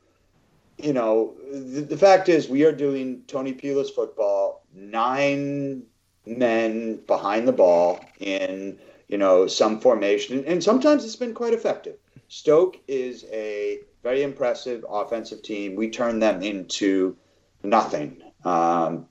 [0.78, 5.84] you know, the, the fact is, we are doing Tony Pulis football nine
[6.26, 11.96] men behind the ball in you know some formation, and sometimes it's been quite effective.
[12.28, 15.76] Stoke is a very impressive offensive team.
[15.76, 17.16] We turned them into
[17.62, 18.22] nothing.
[18.44, 19.06] Um,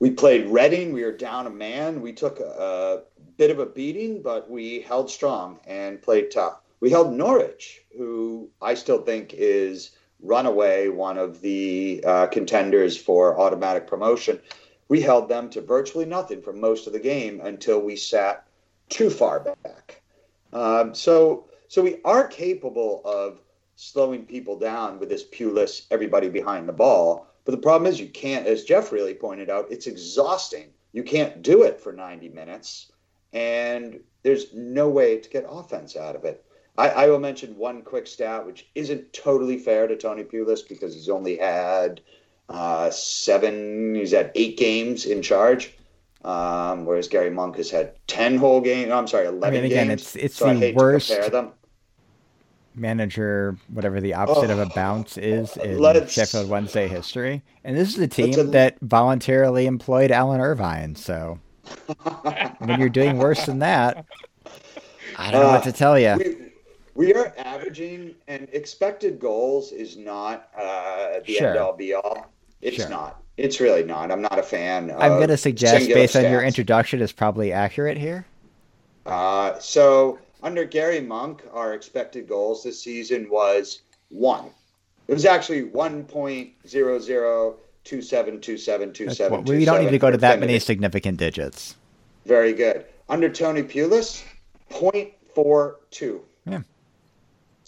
[0.00, 0.92] we played Reading.
[0.92, 2.00] We were down a man.
[2.00, 3.02] We took a, a,
[3.36, 6.60] bit of a beating, but we held strong and played tough.
[6.80, 13.38] We held Norwich, who I still think is runaway one of the uh, contenders for
[13.38, 14.40] automatic promotion
[14.90, 18.44] we held them to virtually nothing for most of the game until we sat
[18.88, 20.02] too far back.
[20.52, 23.40] Um, so, so we are capable of
[23.76, 27.28] slowing people down with this Pulis, everybody behind the ball.
[27.44, 30.70] But the problem is, you can't, as Jeff really pointed out, it's exhausting.
[30.92, 32.90] You can't do it for 90 minutes,
[33.32, 36.44] and there's no way to get offense out of it.
[36.78, 40.94] I, I will mention one quick stat, which isn't totally fair to Tony Pulis because
[40.94, 42.00] he's only had
[42.48, 43.94] uh, seven.
[43.94, 45.76] He's had eight games in charge,
[46.24, 48.90] um, whereas Gary Monk has had ten whole games.
[48.90, 49.58] I'm sorry, eleven.
[49.58, 51.12] I mean, again, games, it's it's so the worst
[52.74, 54.74] manager, whatever the opposite oh, of a oh.
[54.74, 57.42] bounce is in Sheffield Wednesday history.
[57.64, 60.94] And this is a team a, that voluntarily employed Alan Irvine.
[60.94, 61.38] So
[62.58, 64.04] when you're doing worse than that,
[65.16, 66.16] I don't know what to tell you.
[66.16, 66.49] We,
[66.94, 71.48] we are averaging, and expected goals is not uh, the sure.
[71.48, 72.30] end all be all.
[72.60, 72.88] It's sure.
[72.88, 73.22] not.
[73.36, 74.10] It's really not.
[74.10, 74.90] I'm not a fan.
[74.98, 76.26] I'm going to suggest, based stats.
[76.26, 78.26] on your introduction, is probably accurate here.
[79.06, 84.50] Uh, so under Gary Monk, our expected goals this season was one.
[85.08, 89.44] It was actually one point zero zero two seven two seven two seven.
[89.44, 91.76] We don't need to go to that many significant digits.
[92.26, 92.84] Very good.
[93.08, 94.22] Under Tony Pulis,
[94.70, 96.20] 0.42.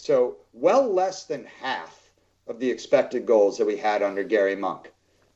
[0.03, 2.09] So well less than half
[2.47, 4.91] of the expected goals that we had under Gary Monk.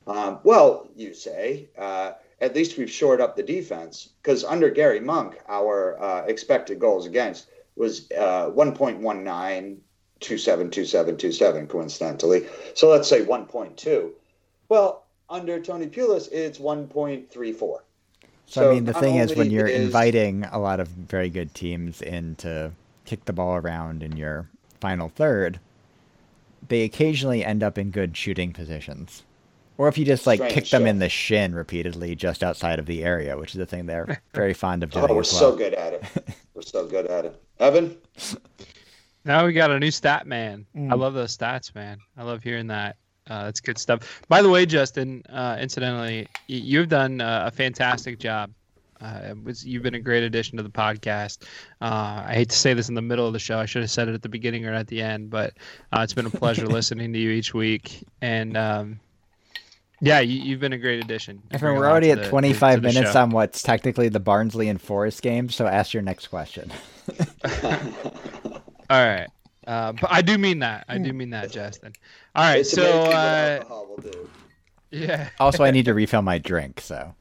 [0.06, 5.00] Um, well, you say, uh, at least we've shored up the defense because under Gary
[5.00, 9.78] Monk, our uh, expected goals against was uh, 1.19,
[10.20, 12.46] 27, 27, 27, coincidentally.
[12.76, 14.12] So let's say 1.2.
[14.68, 17.30] Well, under Tony Pulis, it's 1.34.
[17.30, 17.80] So,
[18.48, 21.54] so I mean, the thing is, when you're is, inviting a lot of very good
[21.54, 22.74] teams in to
[23.08, 25.60] kick the ball around in your final third,
[26.68, 29.24] they occasionally end up in good shooting positions.
[29.78, 30.90] Or if you just like Strange, kick them yeah.
[30.90, 34.54] in the shin repeatedly just outside of the area, which is a thing they're very
[34.54, 35.06] fond of doing.
[35.06, 35.24] Oh, we're well.
[35.24, 36.04] so good at it.
[36.56, 37.42] we're so good at it.
[37.60, 37.96] Evan?
[39.24, 40.66] Now we got a new stat man.
[40.76, 40.92] Mm.
[40.92, 42.00] I love those stats, man.
[42.18, 42.98] I love hearing that.
[43.30, 44.22] Uh, that's good stuff.
[44.30, 48.52] By the way, Justin, uh, incidentally, you've done uh, a fantastic job
[49.02, 51.44] uh, was, you've been a great addition to the podcast.
[51.82, 53.60] Uh, I hate to say this in the middle of the show.
[53.60, 55.54] I should have said it at the beginning or at the end, but
[55.92, 58.04] uh, it's been a pleasure listening to you each week.
[58.22, 59.00] And um,
[60.02, 61.42] yeah, you, have been a great addition.
[61.62, 65.22] we're already at the, 25 to, to minutes on what's technically the Barnsley and Forest
[65.22, 66.72] game, so ask your next question.
[68.90, 69.28] All right.
[69.66, 70.86] Uh, but I do mean that.
[70.88, 71.94] I do mean that, Justin.
[72.36, 74.30] All right, It's so amazing uh, alcohol will do.
[74.92, 75.30] yeah.
[75.40, 77.14] Also, I need to refill my drink, so.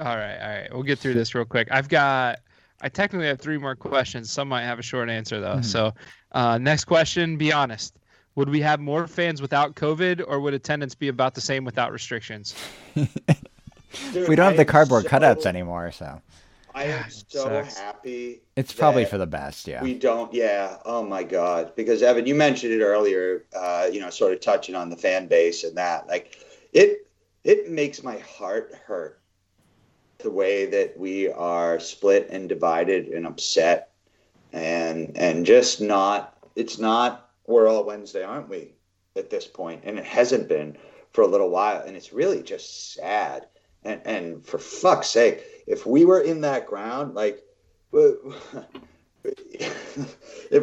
[0.00, 0.68] All right, all right.
[0.72, 1.68] We'll get through this real quick.
[1.70, 2.40] I've got.
[2.82, 4.30] I technically have three more questions.
[4.30, 5.56] Some might have a short answer though.
[5.56, 5.64] Mhm.
[5.64, 5.92] So,
[6.32, 7.36] uh, next question.
[7.36, 7.94] Be honest.
[8.36, 11.92] Would we have more fans without COVID, or would attendance be about the same without
[11.92, 12.54] restrictions?
[12.94, 16.20] Dude, we don't have the cardboard so- cutouts anymore, so.
[16.72, 17.76] I am so sucks.
[17.76, 18.42] happy.
[18.54, 19.82] It's probably for the best, yeah.
[19.82, 20.76] We don't, yeah.
[20.84, 21.74] Oh my God.
[21.74, 25.26] Because Evan, you mentioned it earlier, uh, you know, sort of touching on the fan
[25.26, 26.06] base and that.
[26.06, 26.38] Like
[26.72, 27.08] it
[27.42, 29.19] it makes my heart hurt
[30.22, 33.92] the way that we are split and divided and upset
[34.52, 38.72] and and just not it's not we're all Wednesday, aren't we?
[39.16, 39.82] At this point.
[39.84, 40.76] And it hasn't been
[41.12, 41.82] for a little while.
[41.82, 43.46] And it's really just sad.
[43.84, 47.42] And and for fuck's sake, if we were in that ground, like
[47.92, 48.22] if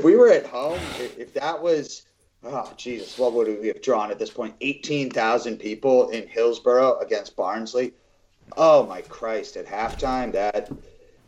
[0.04, 2.04] we were at home, if, that was,
[2.44, 4.54] oh Jesus, what would we have drawn at this point?
[4.62, 7.94] Eighteen thousand people in Hillsborough against Barnsley.
[8.56, 9.58] Oh my Christ!
[9.58, 10.72] At halftime, that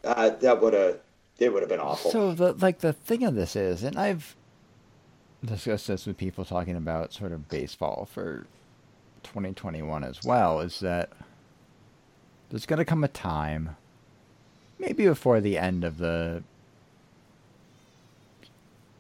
[0.03, 0.99] uh, that would have
[1.39, 2.11] it would have been awful.
[2.11, 4.35] So the like the thing of this is, and I've
[5.43, 8.45] discussed this with people talking about sort of baseball for
[9.23, 11.09] 2021 as well, is that
[12.49, 13.75] there's going to come a time,
[14.79, 16.43] maybe before the end of the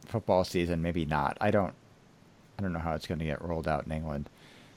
[0.05, 1.37] football season, maybe not.
[1.41, 1.73] I don't,
[2.57, 4.29] I don't know how it's going to get rolled out in England,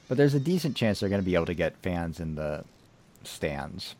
[0.07, 2.65] but there's a decent chance they're going to be able to get fans in the
[3.23, 3.95] stands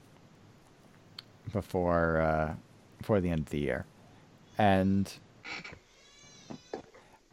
[1.52, 2.54] before uh,
[2.98, 3.86] before the end of the year,
[4.58, 5.12] and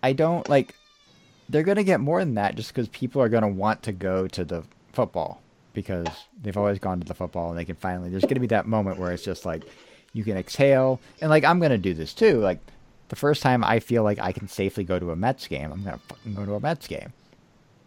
[0.02, 0.74] I don't like.
[1.48, 4.44] They're gonna get more than that just because people are gonna want to go to
[4.44, 6.06] the football because
[6.40, 8.10] they've always gone to the football and they can finally.
[8.10, 9.64] There's gonna be that moment where it's just like
[10.12, 12.38] you can exhale and like I'm gonna do this too.
[12.38, 12.60] Like
[13.08, 15.82] the first time I feel like I can safely go to a Mets game, I'm
[15.82, 17.12] gonna fucking go to a Mets game.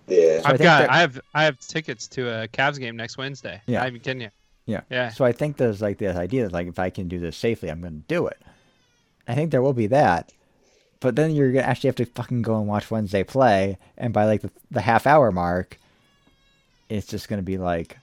[0.08, 0.80] Yeah, So I I've think got.
[0.82, 1.22] that- I have.
[1.34, 3.62] I have tickets to a Cavs game next Wednesday.
[3.66, 3.80] Yeah.
[3.80, 4.30] Not even kidding you.
[4.66, 4.82] Yeah.
[4.90, 5.10] Yeah.
[5.10, 7.70] So I think there's like this idea that like if I can do this safely,
[7.70, 8.42] I'm going to do it.
[9.28, 10.32] I think there will be that,
[11.00, 14.26] but then you're gonna actually have to fucking go and watch Wednesday play, and by
[14.26, 15.78] like the, the half hour mark,
[16.90, 17.98] it's just going to be like,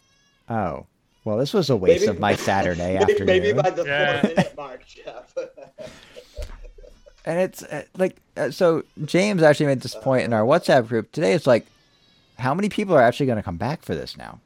[0.48, 0.86] oh,
[1.24, 3.26] well, this was a waste Maybe- of my Saturday maybe, afternoon.
[3.26, 4.20] maybe by the Yeah.
[4.22, 5.34] four minute mark, Jeff.
[7.26, 11.12] And it's uh, like, uh, so James actually made this point in our WhatsApp group
[11.12, 11.34] today.
[11.34, 11.66] It's like,
[12.40, 14.40] how many people are actually going to come back for this now?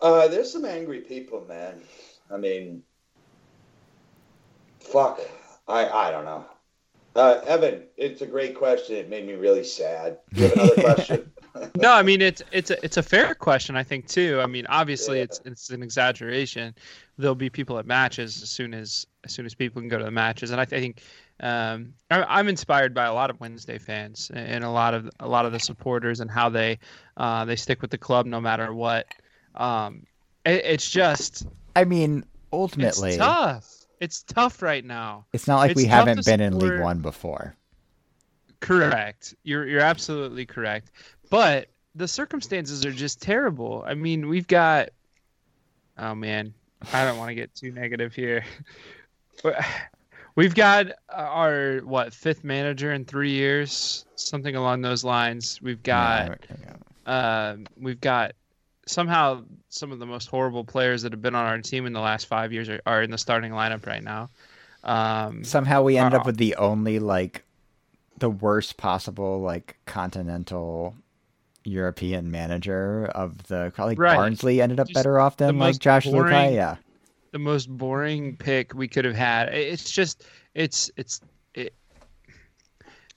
[0.00, 1.80] Uh, there's some angry people, man.
[2.30, 2.82] I mean,
[4.80, 5.20] fuck.
[5.68, 6.44] I I don't know.
[7.14, 8.96] Uh, Evan, it's a great question.
[8.96, 10.18] It made me really sad.
[10.34, 11.32] Do you have another question?
[11.76, 13.74] no, I mean it's it's a it's a fair question.
[13.76, 14.40] I think too.
[14.42, 15.24] I mean, obviously Yeah.
[15.24, 16.74] it's it's an exaggeration.
[17.16, 20.04] There'll be people at matches as soon as as soon as people can go to
[20.04, 21.00] the matches, and I think
[21.40, 25.28] um, I, I'm inspired by a lot of Wednesday fans and a lot of a
[25.28, 26.78] lot of the supporters and how they
[27.16, 29.06] uh, they stick with the club no matter what.
[29.54, 30.04] Um,
[30.44, 33.72] it, it's just I mean, ultimately, it's tough.
[34.00, 35.26] It's tough right now.
[35.32, 37.54] it's not like It's we haven't been in League One before.
[38.60, 39.34] Correct.
[39.42, 40.90] You're you're absolutely correct.
[41.30, 43.84] But the circumstances are just terrible.
[43.86, 44.90] I mean, we've got
[45.98, 46.54] Oh man,
[46.92, 48.44] I don't want to get too negative here.
[49.42, 49.62] But
[50.36, 55.60] we've got our what, fifth manager in 3 years, something along those lines.
[55.62, 58.32] We've got Yeah, um, we've got
[58.86, 62.00] somehow some of the most horrible players that have been on our team in the
[62.00, 64.30] last 5 years are, are in the starting lineup right now.
[64.84, 67.44] Um, somehow we end Uh, up with the only like
[68.18, 70.94] the worst possible like continental
[71.64, 74.16] European manager of the like Right.
[74.16, 76.54] Barnsley ended up Just better off than like most Josh Lukai.
[76.54, 76.76] Yeah,
[77.36, 79.50] the most boring pick we could have had.
[79.50, 81.20] It's just it's it's
[81.52, 81.74] it,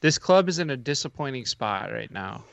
[0.02, 2.44] this club is in a disappointing spot right now.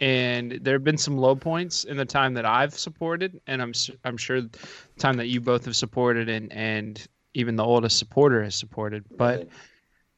[0.00, 3.74] And there have been some low points in the time that I've supported, and I'm
[4.06, 4.58] I'm sure the
[4.98, 9.04] time that you both have supported, and and even the oldest supporter has supported.
[9.14, 9.50] But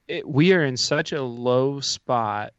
[0.06, 2.52] it, we are in such a low spot.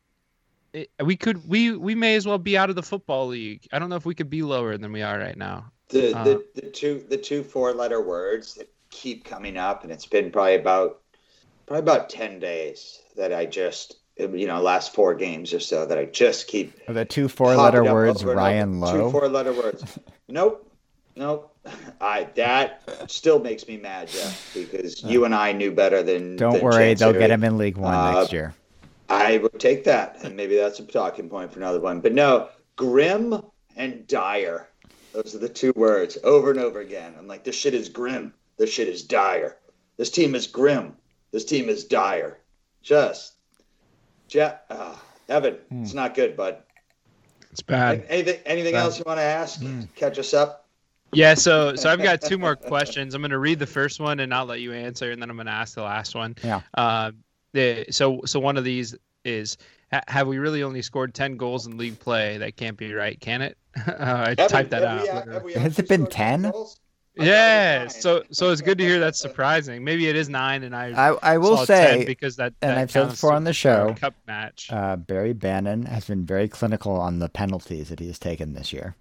[0.73, 3.65] It, we could we we may as well be out of the football league.
[3.71, 5.71] I don't know if we could be lower than we are right now.
[5.93, 9.91] The, Uh, the the two the two four letter words that keep coming up, and
[9.91, 10.99] it's been probably about
[11.65, 15.97] probably about ten days that I just you know last four games or so that
[15.97, 18.97] I just keep the two four-letter words Ryan over.
[18.97, 19.99] Two four-letter words.
[20.29, 20.67] Nope,
[21.15, 21.55] nope.
[22.01, 26.37] I that still makes me mad, Jeff, because you and I knew better than.
[26.37, 28.55] Don't than worry, they'll get him in League One Uh, next year.
[29.09, 31.99] I would take that, and maybe that's a talking point for another one.
[31.99, 33.43] But no, grim
[33.75, 34.69] and dire.
[35.13, 37.13] Those are the two words over and over again.
[37.17, 38.33] I'm like, this shit is grim.
[38.57, 39.57] This shit is dire.
[39.97, 40.95] This team is grim.
[41.31, 42.39] This team is dire.
[42.81, 43.33] just,
[44.29, 44.95] ja- uh,
[45.29, 45.83] Evan, mm.
[45.83, 46.57] it's not good, bud.
[47.51, 48.05] It's bad.
[48.09, 48.83] Anything, anything bad.
[48.83, 49.61] else you want to ask?
[49.61, 49.87] Mm.
[49.95, 50.67] Catch us up.
[51.11, 53.13] Yeah, so so I've got two more questions.
[53.13, 55.35] I'm going to read the first one and I'll let you answer, and then I'm
[55.35, 56.35] going to ask the last one.
[56.43, 56.61] Yeah.
[56.73, 57.11] Uh,
[57.51, 59.57] the, so so one of these is
[60.07, 62.37] have we really only scored 10 goals in league play?
[62.37, 63.57] That can't be right, can it?
[63.87, 65.43] Uh, I have typed we, that out.
[65.43, 66.53] We, Has it been 10?
[67.15, 69.83] Yeah, so so it's good to hear that's surprising.
[69.83, 73.09] Maybe it is nine, and I I, I will say because that, and I've said
[73.09, 74.69] before on the show, cup match.
[74.71, 78.73] Uh, Barry Bannan has been very clinical on the penalties that he has taken this
[78.73, 78.95] year.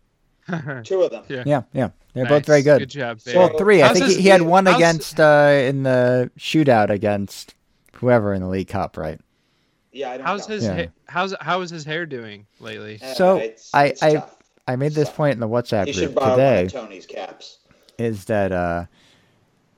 [0.85, 1.25] Two of them.
[1.29, 1.91] Yeah, yeah, yeah.
[2.13, 2.31] they're nice.
[2.31, 2.81] both very good.
[2.81, 3.19] Good job.
[3.25, 3.39] Barry.
[3.39, 3.83] Well, three.
[3.83, 7.55] I think he, he, had one against uh, in the shootout against
[7.95, 9.21] whoever in the League Cup, right?
[9.93, 10.75] Yeah, how's his yeah.
[10.75, 12.99] ha- how's how is his hair doing lately?
[13.15, 14.37] So it's, it's I tough.
[14.67, 16.69] I I made this point in the WhatsApp you group today.
[16.71, 17.59] Tony's caps
[17.99, 18.87] is that uh,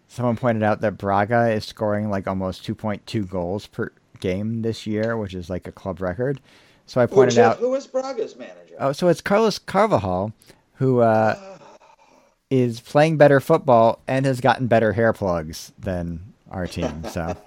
[0.09, 5.17] someone pointed out that Braga is scoring like almost 2.2 goals per game this year,
[5.17, 6.41] which is like a club record.
[6.87, 8.77] So I pointed out who is Braga's manager?
[8.79, 10.33] Oh, so it's Carlos Carvalhal,
[10.75, 11.59] who uh,
[12.51, 17.05] is playing better football and has gotten better hair plugs than our team.
[17.11, 17.37] So.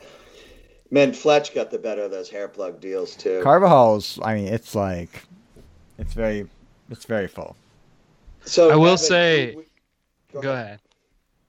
[0.89, 3.41] Man, Fletch got the better of those hair plug deals too.
[3.43, 5.23] Carvalhal's, I mean, it's like,
[5.97, 6.47] it's very,
[6.89, 7.55] it's very full.
[8.45, 9.63] So I will Evan, say, we,
[10.33, 10.65] Go, Go ahead.
[10.65, 10.79] ahead.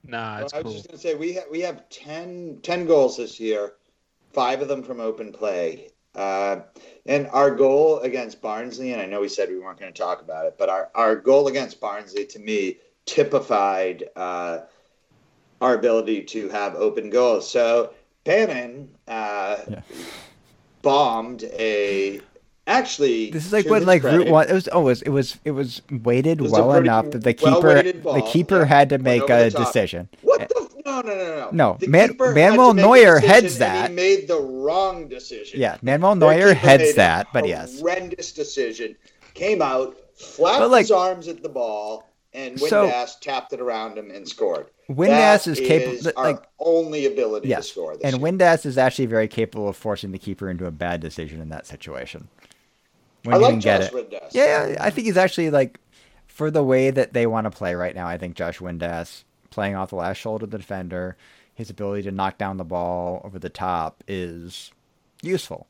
[0.05, 2.85] Nah, it's well, I was just going to say we ha- we have 10, 10
[2.85, 3.73] goals this year,
[4.31, 5.89] five of them from open play.
[6.15, 6.61] Uh,
[7.05, 10.21] and our goal against Barnsley, and I know we said we weren't going to talk
[10.21, 14.59] about it, but our, our goal against Barnsley to me typified uh,
[15.61, 17.49] our ability to have open goals.
[17.49, 17.93] So
[18.29, 19.81] Bannan uh, yeah.
[20.83, 22.21] bombed a
[22.67, 24.47] Actually, this is like what like credit, Route One.
[24.47, 27.33] It was oh, it was it was it was weighted it well enough that the
[27.33, 30.07] keeper the keeper had to make a decision.
[30.21, 30.69] What the?
[30.85, 31.77] No, no, no, no.
[31.79, 33.89] No, Man, Manuel Neuer heads that.
[33.89, 35.59] he made the wrong decision.
[35.59, 38.95] Yeah, Manuel Neuer heads that, but yes, horrendous decision.
[39.33, 43.97] Came out, flapped like, his arms at the ball, and Windass so, tapped it around
[43.97, 44.67] him and scored.
[44.89, 46.11] Windass is capable.
[46.15, 47.91] Like only ability yes, to score.
[47.93, 48.13] and year.
[48.13, 51.65] Windass is actually very capable of forcing the keeper into a bad decision in that
[51.65, 52.27] situation
[53.23, 54.23] when I you like can Josh get it.
[54.31, 55.79] Yeah, I think he's actually like
[56.27, 58.07] for the way that they want to play right now.
[58.07, 61.17] I think Josh Windass playing off the last shoulder of the defender,
[61.53, 64.71] his ability to knock down the ball over the top is
[65.21, 65.67] useful.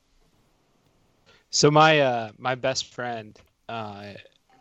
[1.50, 4.14] So my uh, my best friend, uh,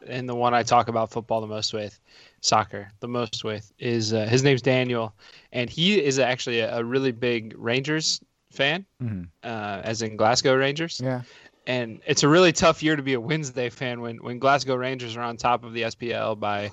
[0.06, 1.98] and the one I talk about football the most with,
[2.40, 5.14] soccer the most with, is uh, his name's Daniel,
[5.52, 9.24] and he is actually a, a really big Rangers fan, mm-hmm.
[9.42, 11.00] uh, as in Glasgow Rangers.
[11.02, 11.22] Yeah
[11.66, 15.18] and it's a really tough year to be a Wednesday fan when when Glasgow Rangers
[15.18, 16.70] are on top of the SPL by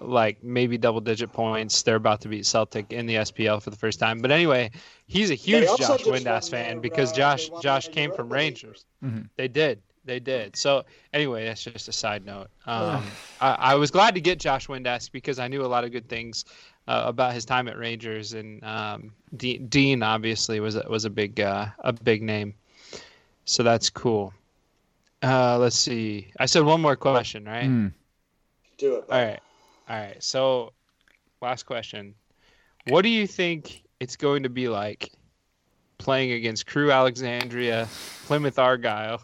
[0.00, 1.82] like maybe double digit points.
[1.82, 4.20] They're about to beat Celtic in the SPL for the first time.
[4.20, 4.70] But anyway,
[5.06, 8.84] he's a huge Josh Windass fan because uh, Josh Josh came from Rangers.
[9.04, 9.22] Mm-hmm.
[9.36, 9.82] They did.
[10.08, 10.56] They did.
[10.56, 12.48] So anyway, that's just a side note.
[12.64, 13.04] Um,
[13.42, 16.08] I, I, was glad to get Josh Windass because I knew a lot of good
[16.08, 16.46] things
[16.88, 21.10] uh, about his time at Rangers, and um, D- Dean obviously was a, was a
[21.10, 22.54] big uh, a big name.
[23.44, 24.32] So that's cool.
[25.22, 26.32] Uh, let's see.
[26.40, 27.68] I said one more question, right?
[27.68, 27.92] Mm.
[28.78, 29.04] Do it.
[29.10, 29.40] All right.
[29.90, 30.22] All right.
[30.22, 30.72] So,
[31.42, 32.14] last question.
[32.86, 35.12] What do you think it's going to be like
[35.98, 37.86] playing against Crewe Alexandra,
[38.24, 39.20] Plymouth Argyle,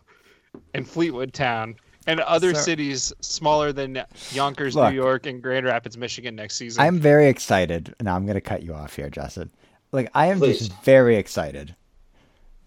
[0.75, 5.67] and Fleetwood Town, and other so, cities smaller than Yonkers, look, New York, and Grand
[5.67, 6.83] Rapids, Michigan next season?
[6.83, 7.95] I'm very excited.
[8.01, 9.51] Now I'm going to cut you off here, Justin.
[9.93, 10.59] Like I am Please.
[10.59, 11.75] just very excited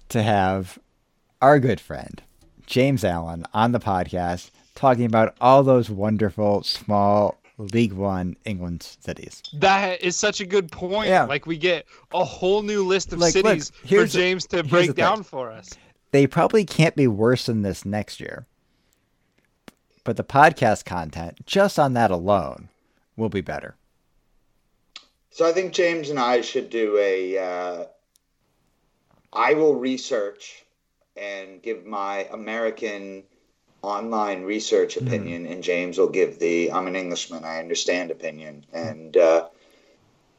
[0.10, 0.80] to have
[1.42, 2.22] our good friend
[2.66, 9.42] James Allen on the podcast talking about all those wonderful small League One England cities.
[9.54, 11.10] That is such a good point.
[11.10, 11.26] Yeah.
[11.26, 14.96] Like we get a whole new list of like, cities look, for James to break
[14.96, 15.72] down for us.
[16.12, 18.46] They probably can't be worse than this next year.
[20.04, 22.70] But the podcast content, just on that alone,
[23.18, 23.76] will be better.
[25.32, 27.38] So I think James and I should do a.
[27.38, 27.86] Uh,
[29.34, 30.64] I will research
[31.18, 33.24] and give my American
[33.82, 35.06] online research hmm.
[35.06, 35.52] opinion, mm.
[35.52, 39.48] and James will give the I'm an Englishman, I understand opinion, and uh,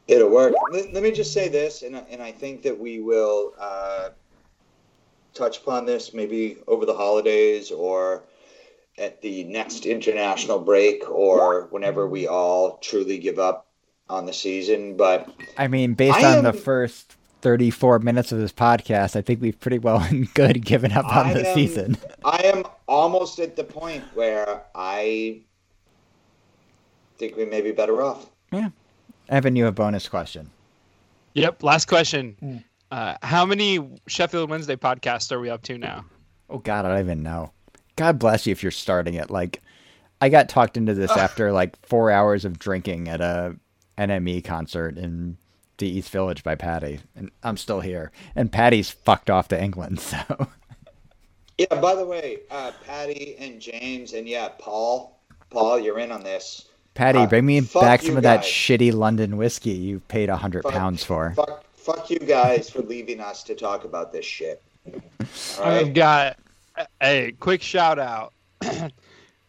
[0.07, 0.53] it'll work.
[0.71, 4.09] Let, let, me just say this, and, and I think that we will uh,
[5.33, 8.23] touch upon this maybe over the holidays or
[8.97, 13.67] at the next international break or whenever we all truly give up
[14.09, 14.97] on the season.
[14.97, 19.21] But I mean, based I on am, the first 34 minutes of this podcast, I
[19.21, 21.97] think we've pretty well and good given up on I the am, season.
[22.25, 25.41] I am almost at the point where I
[27.17, 28.29] think we may be better off.
[28.51, 28.69] Yeah.
[29.29, 30.49] Evan, you have a bonus question.
[31.35, 31.63] Yep.
[31.63, 32.35] Last question.
[32.41, 32.63] Mm.
[32.91, 36.05] Uh, how many Sheffield Wednesday podcasts are we up to now?
[36.49, 37.51] Oh God, I don't even know.
[37.95, 39.29] God bless you if you're starting it.
[39.29, 39.61] Like,
[40.21, 43.55] I got talked into this after like four hours of drinking at a
[43.97, 45.37] NME concert in
[45.77, 48.11] the East Village by Patty, and I'm still here.
[48.35, 50.17] And Patty's fucked off to England, so.
[51.57, 51.79] Yeah.
[51.79, 55.19] By the way, uh, Patty and James and yeah, Paul.
[55.49, 56.67] Paul, you're in on this.
[56.93, 60.37] Patty, Uh, bring me back you some of that shitty London whiskey you paid a
[60.37, 61.33] hundred pounds for.
[61.35, 61.63] Fuck,
[61.95, 64.61] fuck you guys for leaving us to talk about this shit.
[65.57, 66.37] All I've got
[67.01, 68.33] a quick shout out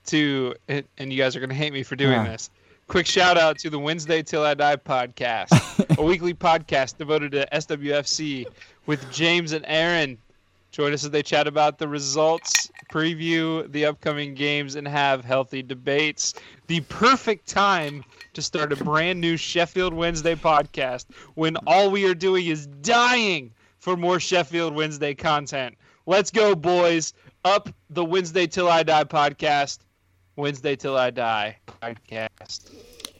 [0.07, 2.25] to, and you guys are going to hate me for doing Huh.
[2.33, 2.51] this.
[2.89, 7.47] Quick shout out to the Wednesday Till I Die podcast, a weekly podcast devoted to
[7.53, 8.47] SWFC
[8.87, 10.19] with James and Aaron.
[10.73, 15.63] Join us as they chat about the results, preview the upcoming games, and have healthy
[15.63, 16.35] debates.
[16.67, 18.05] The perfect time
[18.35, 23.53] to start a brand new Sheffield Wednesday podcast when all we are doing is dying
[23.79, 25.77] for more Sheffield Wednesday content.
[26.07, 27.13] Let's go, boys.
[27.45, 29.79] Up the Wednesday Till I Die podcast.
[30.37, 32.71] Wednesday Till I Die podcast.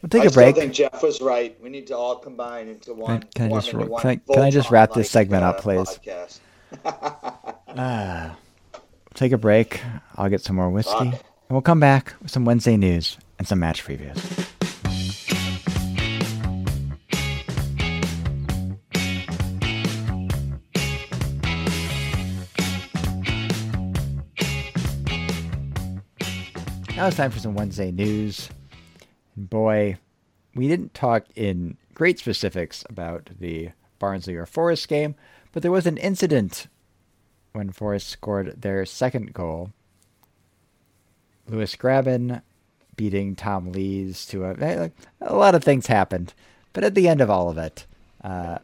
[0.01, 0.55] We'll take I a break.
[0.55, 1.55] I think Jeff was right.
[1.61, 3.23] We need to all combine into one.
[3.35, 5.61] can I just- into one can I- can I just wrap this segment up, uh,
[5.61, 5.99] please?
[5.99, 6.39] podcast.
[7.73, 8.35] Ah,
[9.13, 9.81] take a break.
[10.17, 11.01] I'll get some more whiskey, Fuck.
[11.03, 14.47] and we'll come back with some Wednesday news and some match previews.
[27.01, 28.47] Now it's time for some Wednesday news.
[29.35, 29.97] And boy,
[30.53, 35.15] we didn't talk in great specifics about the Barnsley or Forest game,
[35.51, 36.67] but there was an incident
[37.53, 39.71] when Forest scored their second goal.
[41.47, 42.43] Lewis Grabban
[42.95, 44.89] beating Tom Lees to a eh,
[45.21, 46.35] a lot of things happened,
[46.71, 47.87] but at the end of all of it,
[48.23, 48.59] uh,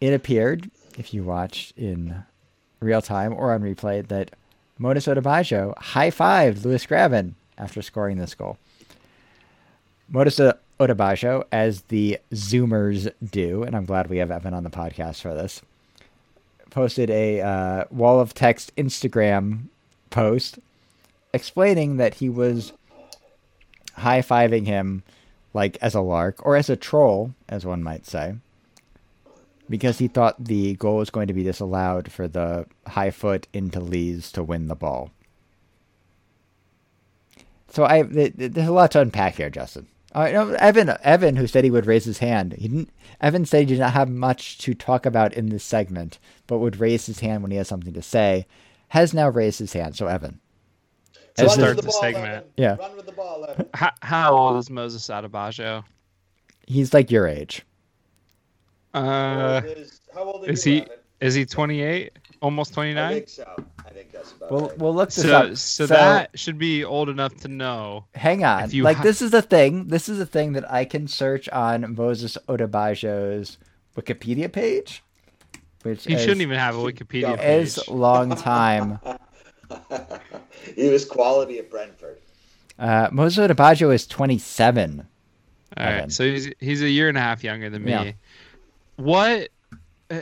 [0.00, 2.24] it appeared, if you watched in
[2.80, 4.32] real time or on replay, that
[4.78, 8.56] Moses Odubajo high fived Lewis Grabban after scoring this goal.
[10.08, 15.20] Moses Odubajo, as the Zoomers do, and I'm glad we have Evan on the podcast
[15.20, 15.60] for this,
[16.70, 19.64] posted a uh, wall of text Instagram
[20.10, 20.58] post
[21.32, 22.72] explaining that he was
[23.94, 25.02] high fiving him
[25.52, 28.36] like as a lark or as a troll, as one might say,
[29.68, 33.80] because he thought the goal was going to be disallowed for the high foot into
[33.80, 35.10] Lees to win the ball.
[37.70, 39.86] So I th- th- there's a lot to unpack here, Justin.
[40.14, 42.90] Uh, no, Evan, Evan, who said he would raise his hand, he didn't.
[43.20, 46.80] Evan said he did not have much to talk about in this segment, but would
[46.80, 48.46] raise his hand when he has something to say.
[48.88, 49.96] Has now raised his hand.
[49.96, 50.40] So Evan,
[51.36, 52.26] To As Run the- start with the ball, segment.
[52.26, 52.44] Evan.
[52.56, 52.76] Yeah.
[52.76, 53.68] Run with the ball, Evan.
[53.74, 55.84] How, how old is Moses Odubajo?
[56.66, 57.62] he's like your age.
[58.94, 60.92] Uh, How old is, how old are is he Evan?
[61.20, 62.12] is he 28?
[62.40, 63.12] Almost I 29?
[63.14, 63.64] think so.
[63.84, 64.78] I think that's about We'll right.
[64.78, 65.56] we'll look this So, up.
[65.56, 68.04] so that should be old enough to know.
[68.14, 68.70] hang on.
[68.70, 69.88] Like ha- this is a thing.
[69.88, 73.58] This is a thing that I can search on Moses Odubajo's
[73.96, 75.02] Wikipedia page,
[75.82, 77.38] which He is, shouldn't even have a Wikipedia Don't.
[77.40, 77.62] page.
[77.66, 79.00] is long time.
[80.74, 82.18] he was quality at Brentford.
[82.78, 85.06] Uh, Moses Odubajo is 27.
[85.76, 86.00] All Evan.
[86.00, 87.90] right, so he's he's a year and a half younger than me.
[87.90, 88.12] Yeah.
[88.98, 89.48] What,
[90.10, 90.20] uh,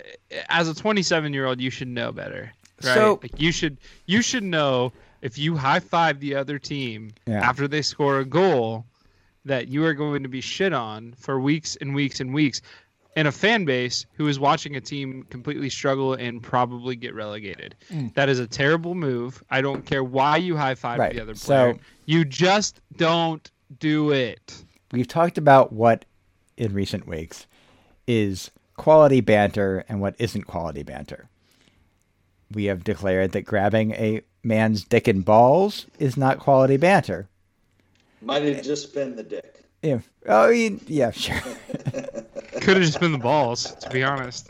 [0.48, 2.52] as a 27 year old, you should know better,
[2.84, 2.94] right?
[2.94, 7.40] So- like you should you should know if you high five the other team Yeah.
[7.40, 8.84] after they score a goal,
[9.44, 12.60] that you are going to be shit on for weeks and weeks and weeks,
[13.16, 17.74] in a fan base who is watching a team completely struggle and probably get relegated.
[17.90, 18.12] Mm.
[18.14, 19.42] That is a terrible move.
[19.50, 21.72] I don't care why you high five Right, the other player.
[21.72, 21.84] so- player.
[22.04, 24.62] you just don't do it.
[24.92, 26.04] We've talked about what
[26.58, 27.46] in recent weeks
[28.06, 31.28] is quality banter and what isn't quality banter.
[32.52, 37.28] We have declared that grabbing a man's dick and balls is not quality banter.
[38.22, 39.64] Might have just been the dick.
[39.82, 39.98] Yeah.
[40.28, 41.40] Oh, yeah, sure.
[42.60, 44.48] Could have just been the balls, to be honest.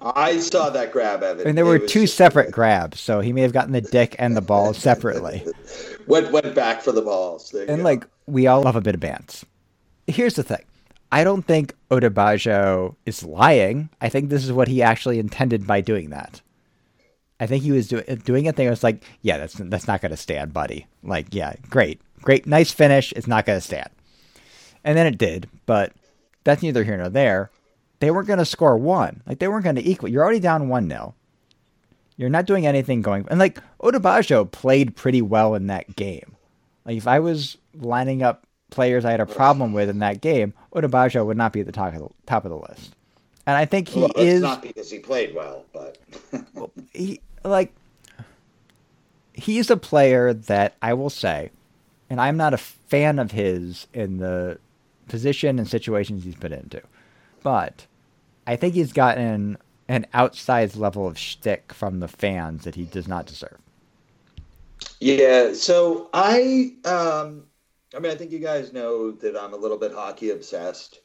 [0.00, 1.46] I saw that grab, Evan.
[1.46, 4.16] And there It were two just- separate grabs, so he may have gotten the dick
[4.18, 5.46] and the balls separately.
[6.06, 7.50] Went went back for the balls.
[7.50, 7.84] There you And go.
[7.84, 9.44] like we all love a bit of bants.
[10.06, 10.62] Here's the thing.
[11.14, 13.88] I don't think Odubajo is lying.
[14.00, 16.40] I think this is what he actually intended by doing that.
[17.38, 18.66] I think he was do- doing a thing.
[18.66, 20.88] I was like, yeah, that's that's not going to stand, buddy.
[21.04, 23.12] Like, yeah, great, great, nice finish.
[23.12, 23.90] It's not going to stand.
[24.82, 25.92] And then it did, but
[26.42, 27.52] that's neither here nor there.
[28.00, 29.22] They weren't going to score one.
[29.24, 30.08] Like they weren't going to equal.
[30.08, 31.14] You're already down one 0
[32.16, 33.24] You're not doing anything going.
[33.30, 36.34] And like Odubajo played pretty well in that game.
[36.84, 40.52] Like if I was lining up players I had a problem with in that game,
[40.74, 42.94] Odubajo would not be at the top of the top of the list.
[43.46, 45.98] and I think he well, is not because he played well, but
[46.92, 47.72] he like
[49.32, 51.50] he's a player that I will say,
[52.10, 54.58] and I'm not a fan of his in the
[55.08, 56.82] position and situations he's put into,
[57.42, 57.86] but
[58.46, 59.56] I think he's gotten
[59.88, 63.58] an outsized level of shtick from the fans that he does not deserve.
[65.00, 67.44] Yeah, so I, um,
[67.94, 71.00] I mean, I think you guys know that I'm a little bit hockey obsessed,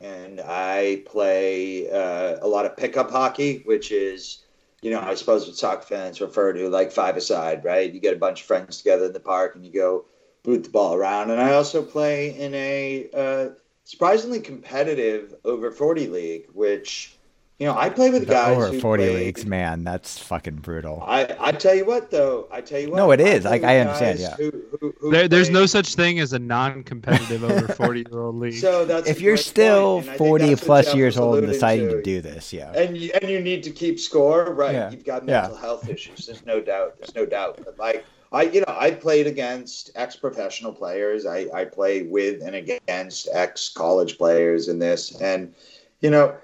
[0.00, 4.44] and I play uh, a lot of pickup hockey, which is,
[4.82, 7.92] you know, I suppose what soccer fans refer to like five aside, right?
[7.92, 10.06] You get a bunch of friends together in the park and you go
[10.42, 11.30] boot the ball around.
[11.30, 13.48] And I also play in a uh,
[13.84, 17.16] surprisingly competitive over 40 league, which
[17.62, 19.84] you know, I play with guys over who forty played, leagues, man.
[19.84, 21.00] That's fucking brutal.
[21.06, 22.48] I, I tell you what, though.
[22.50, 22.96] I tell you what.
[22.96, 23.44] No, it is.
[23.44, 24.34] play Like, I understand, yeah.
[24.34, 24.50] Who,
[24.80, 28.54] who, who There, there's no such thing as a non-competitive over 40 year old league.
[28.54, 31.38] So that's If you're still point, and I think forty that's what plus years old
[31.38, 32.02] and deciding to to.
[32.02, 32.72] do this, yeah.
[32.72, 34.74] and you, and you need to keep score, right?
[34.74, 34.90] Yeah.
[34.90, 35.42] You've got Yeah.
[35.42, 36.26] mental health issues.
[36.26, 36.96] There's no doubt.
[36.98, 37.60] There's no doubt.
[37.64, 41.26] But like I, you know, I played against ex-professional players.
[41.26, 45.54] I, I play with and against ex-college players in this, and
[46.00, 46.34] you know,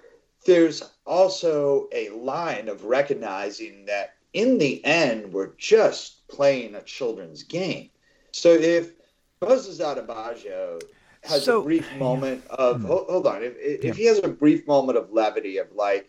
[0.47, 7.43] there's also a line of recognizing that in the end, we're just playing a children's
[7.43, 7.89] game.
[8.33, 8.93] So if
[9.41, 10.81] Moses Odubajo
[11.25, 12.87] has So- a brief moment of Hmm.
[12.87, 16.09] hold, hold on, if, if he has a brief moment of levity of like,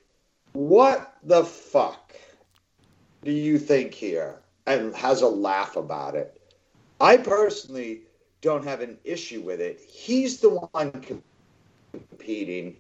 [0.53, 2.13] what the fuck
[3.23, 6.39] do you think here, and has a laugh about it,
[6.99, 8.01] I personally
[8.41, 9.79] don't have an issue with it.
[9.79, 10.91] He's the one
[12.09, 12.77] competing.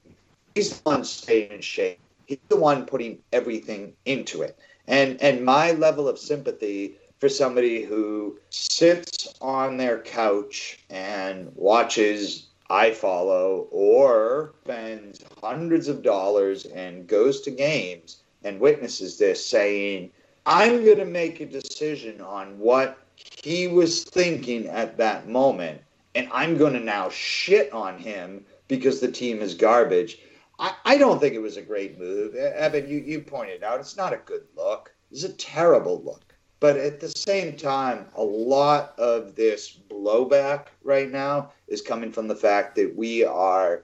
[0.55, 1.99] He's the one staying in shape.
[2.29, 4.55] He's the one putting everything into it.
[4.87, 12.49] And and my level of sympathy for somebody who sits on their couch and watches
[12.69, 20.11] I follow or spends hundreds of dollars and goes to games and witnesses this saying,
[20.45, 25.81] I'm going to make a decision on what he was thinking at that moment,
[26.13, 30.19] and I'm going to now shit on him because the team is garbage.
[30.59, 32.35] I, I don't think it was a great move.
[32.35, 34.93] Evan, you, you pointed out it's not a good look.
[35.11, 36.35] It's a terrible look.
[36.59, 42.27] But at the same time, a lot of this blowback right now is coming from
[42.27, 43.83] the fact that we are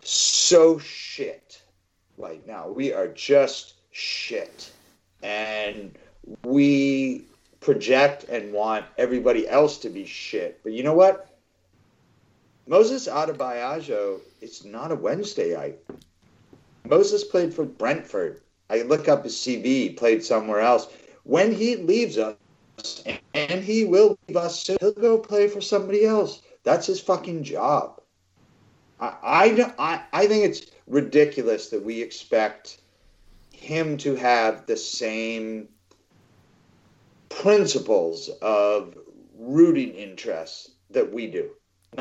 [0.00, 1.62] so shit
[2.18, 2.68] right now.
[2.68, 4.72] We are just shit.
[5.22, 5.96] And
[6.44, 7.26] we
[7.60, 10.60] project and want everybody else to be shit.
[10.64, 11.31] But you know what?
[12.66, 15.54] Moses Odubajo, it's not a Wednesday.
[15.56, 15.78] Wednesdayite.
[16.84, 18.40] Moses played for Brentford.
[18.70, 20.88] I look up his CV, played somewhere else.
[21.24, 22.36] When he leaves us,
[23.34, 26.40] and he will leave us, soon, he'll go play for somebody else.
[26.64, 28.00] That's his fucking job.
[29.00, 32.80] I, I, I, I think it's ridiculous that we expect
[33.50, 35.68] him to have the same
[37.28, 38.96] principles of
[39.36, 41.50] rooting interests that we do.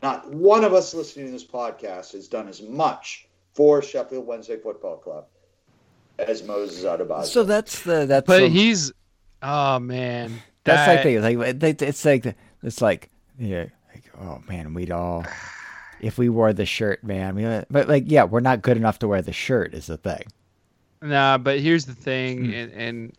[0.02, 4.58] Not one of us listening to this podcast has done as much for Sheffield Wednesday
[4.58, 5.26] Football Club
[6.20, 7.26] as Moses Odubajo.
[7.26, 8.92] So that's the that's but the- he's,
[9.44, 14.42] oh man, that's that- like the like it- it's like it's like yeah like oh
[14.48, 15.26] man we'd all
[16.00, 19.08] if we wore the shirt man we but like yeah we're not good enough to
[19.08, 20.24] wear the shirt is the thing
[21.04, 22.54] Nah, but here's the thing, Hmm.
[22.54, 23.14] and, and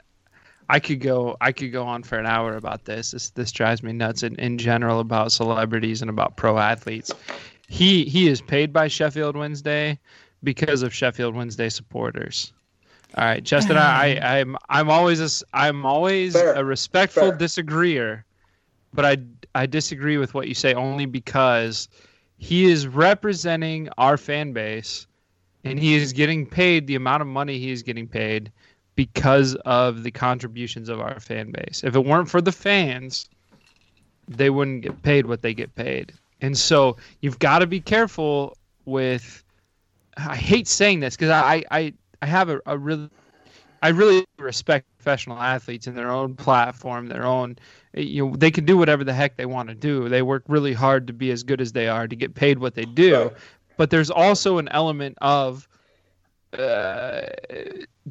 [0.68, 3.10] I could go I could go on for an hour about this.
[3.10, 7.12] This this drives me nuts in, in general about celebrities and about pro athletes.
[7.68, 9.98] He he is paid by Sheffield Wednesday
[10.42, 12.52] because of Sheffield Wednesday supporters.
[13.16, 14.24] All right, Justin, I, I mm.
[14.24, 16.54] I'm I'm always a, I'm always Fair.
[16.54, 17.36] a respectful Fair.
[17.36, 18.24] disagreeer,
[18.94, 19.18] but I
[19.54, 21.88] I disagree with what you say only because
[22.38, 25.06] he is representing our fan base
[25.64, 28.50] and he is getting paid the amount of money he is getting paid
[28.94, 31.82] because of the contributions of our fan base.
[31.84, 33.28] If it weren't for the fans,
[34.28, 36.12] they wouldn't get paid what they get paid.
[36.40, 39.42] And so you've got to be careful with
[40.16, 43.08] I hate saying this because I, I I have a, a really
[43.82, 47.56] I really respect professional athletes in their own platform, their own
[47.94, 50.08] you know they can do whatever the heck they want to do.
[50.08, 52.74] They work really hard to be as good as they are to get paid what
[52.74, 53.30] they do
[53.76, 55.68] but there's also an element of
[56.58, 57.22] uh,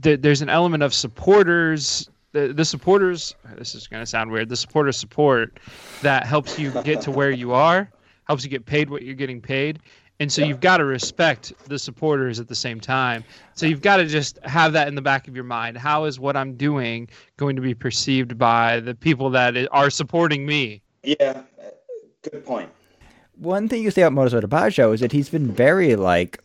[0.02, 4.50] th- there's an element of supporters the, the supporters this is going to sound weird
[4.50, 5.60] the supporter support
[6.02, 7.92] that helps you get to where you are
[8.32, 9.80] helps you get paid what you're getting paid.
[10.22, 13.24] And so you've got to respect the supporters at the same time.
[13.56, 15.78] So you've got to just have that in the back of your mind.
[15.78, 20.46] How is what i'm doing going to be perceived by the people that are supporting
[20.46, 20.82] me?
[21.04, 21.42] Yeah,
[22.22, 22.70] good point.
[23.36, 26.40] one thing you say about Moses Odubajo is that he's been very like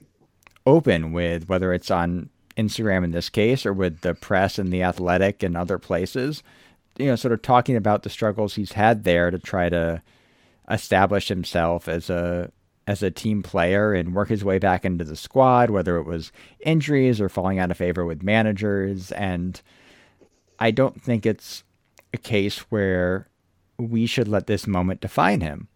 [0.67, 4.83] open with whether it's on Instagram in this case or with the press and the
[4.83, 6.43] athletic and other places,
[6.99, 10.03] you know, sort of talking about the struggles he's had there to try to
[10.71, 12.51] establish himself as a
[12.87, 16.31] as a team player and work his way back into the squad, whether it was
[16.61, 19.11] injuries or falling out of favor with managers.
[19.13, 19.61] And
[20.61, 21.65] I don't think it's
[22.15, 23.29] a case where
[23.77, 25.69] we should let this moment define him.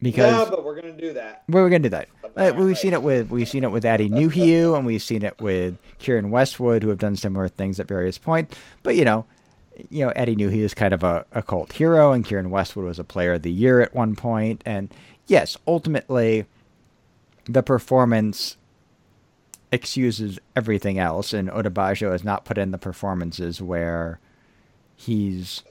[0.00, 1.44] Because yeah, but we're gonna do that.
[1.48, 2.08] We're gonna do that.
[2.36, 5.40] Uh, we've seen it with we've seen it with Atdhe Nuhiu, and we've seen it
[5.40, 8.56] with Keiren Westwood, who have done similar things at various points.
[8.82, 9.24] But you know,
[9.90, 12.98] you know, Atdhe Nuhiu is kind of a, a cult hero, and Keiren Westwood was
[12.98, 14.62] a player of the year at one point.
[14.66, 14.92] And
[15.26, 16.46] yes, ultimately,
[17.44, 18.56] the performance
[19.72, 24.20] excuses everything else, and Odubajo has not put in the performances where
[24.96, 25.62] he's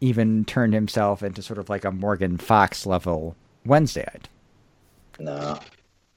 [0.00, 4.28] even turned himself into sort of like a Morgan Fox level Wednesdayite.
[5.18, 5.58] No.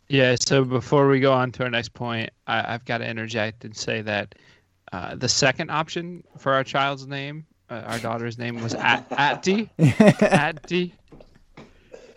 [0.07, 3.63] Yeah, so before we go on to our next point, I, have got to interject
[3.63, 4.35] and say that
[4.91, 9.69] uh, the second option for our child's name, uh, our daughter's name was At- Atty.
[9.79, 10.93] Atty.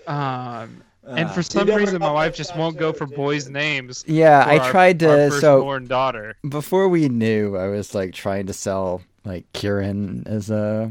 [0.09, 4.05] Um, and for uh, some reason, my wife just won't go for boys' names.
[4.07, 5.31] Yeah, I tried to.
[5.31, 6.37] so born daughter.
[6.49, 10.91] Before we knew, I was like trying to sell like Kieran as a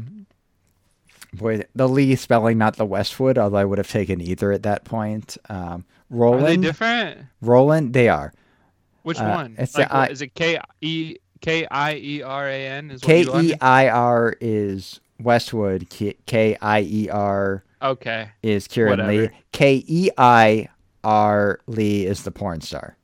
[1.36, 1.62] boy.
[1.74, 3.38] The Lee spelling, not the Westwood.
[3.38, 5.36] Although I would have taken either at that point.
[5.48, 6.44] Um, Roland.
[6.44, 7.26] Are they different?
[7.40, 8.32] Roland, they are.
[9.02, 9.54] Which uh, one?
[9.58, 12.98] It's like, the, is it K E K I E R A N?
[13.00, 15.88] K E I R is Westwood.
[15.90, 17.64] K I E R.
[17.82, 18.30] Okay.
[18.42, 19.12] Is Kieran Whatever.
[19.12, 19.30] Lee.
[19.52, 20.68] K E I
[21.04, 22.96] R Lee is the porn star.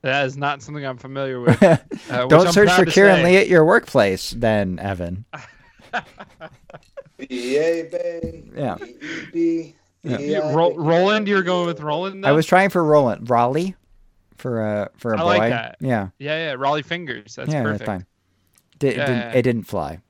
[0.00, 1.62] That is not something I'm familiar with.
[2.10, 5.26] Uh, Don't search for Kieran Lee at your workplace, then, Evan.
[7.18, 8.76] B-A-B, yeah.
[8.76, 9.74] B-E-B.
[10.04, 10.52] Yeah.
[10.54, 12.24] Ro- Roland, you're going with Roland.
[12.24, 12.28] Though?
[12.28, 13.74] I was trying for Roland Raleigh
[14.36, 15.38] for a for a I boy.
[15.38, 15.76] Like that.
[15.80, 16.08] Yeah.
[16.18, 16.54] Yeah, yeah.
[16.54, 17.34] Rollie Fingers.
[17.34, 17.80] That's yeah, perfect.
[17.80, 18.06] that's fine.
[18.78, 19.32] Did, yeah, it, didn't, yeah.
[19.32, 20.00] it didn't fly.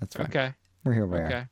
[0.00, 0.26] That's fine.
[0.26, 0.54] Okay.
[0.84, 1.06] We're here.
[1.06, 1.34] We okay.
[1.34, 1.50] are.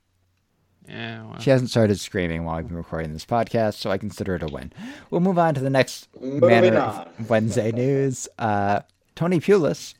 [0.88, 1.24] Yeah.
[1.24, 1.38] Well.
[1.40, 4.46] She hasn't started screaming while I've been recording this podcast, so I consider it a
[4.46, 4.72] win.
[5.10, 7.08] We'll move on to the next Moving manner on.
[7.18, 8.28] of Wednesday news.
[8.38, 8.80] Uh,
[9.14, 9.94] Tony Pulis,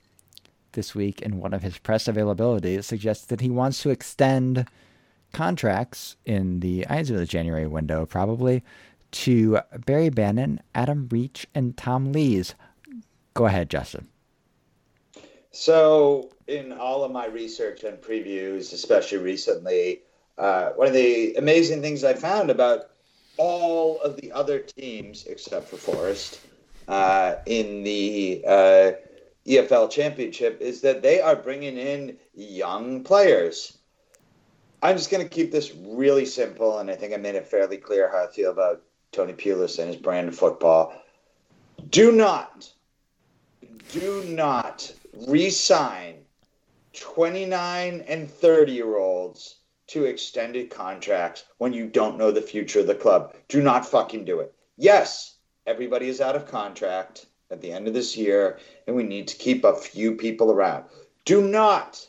[0.75, 4.69] this week in one of his press availabilities, suggests that he wants to extend
[5.33, 8.63] contracts in the eyes of the January window, probably,
[9.11, 12.55] to Barry Bannan, Adam Reach, and Tom Lees.
[13.35, 14.09] Go ahead, Justin.
[15.51, 20.03] So, in all of my research and previews, especially recently,
[20.37, 22.91] uh, one of the amazing things I found about
[23.37, 26.41] all of the other teams, except for Forest,
[26.89, 28.93] uh, in the uh,
[29.47, 33.79] EFL Championship, is that they are bringing in young players.
[34.83, 37.77] I'm just going to keep this really simple, and I think I made it fairly
[37.77, 38.83] clear how I feel about
[39.13, 40.95] Tony Pulis and his brand of football.
[41.91, 42.71] Do not,
[43.93, 44.93] do not
[45.27, 46.25] re sign
[46.95, 49.57] 29 and 30 year olds
[49.89, 53.35] to extended contracts when you don't know the future of the club.
[53.49, 54.55] Do not fucking do it.
[54.77, 55.37] Yes,
[55.67, 59.37] everybody is out of contract at the end of this year, and we need to
[59.37, 60.85] keep a few people around.
[61.25, 62.07] Do not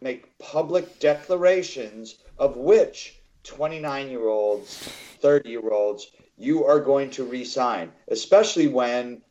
[0.00, 4.76] make public declarations of which 29 year olds,
[5.20, 9.22] 30 year olds you are going to resign, especially when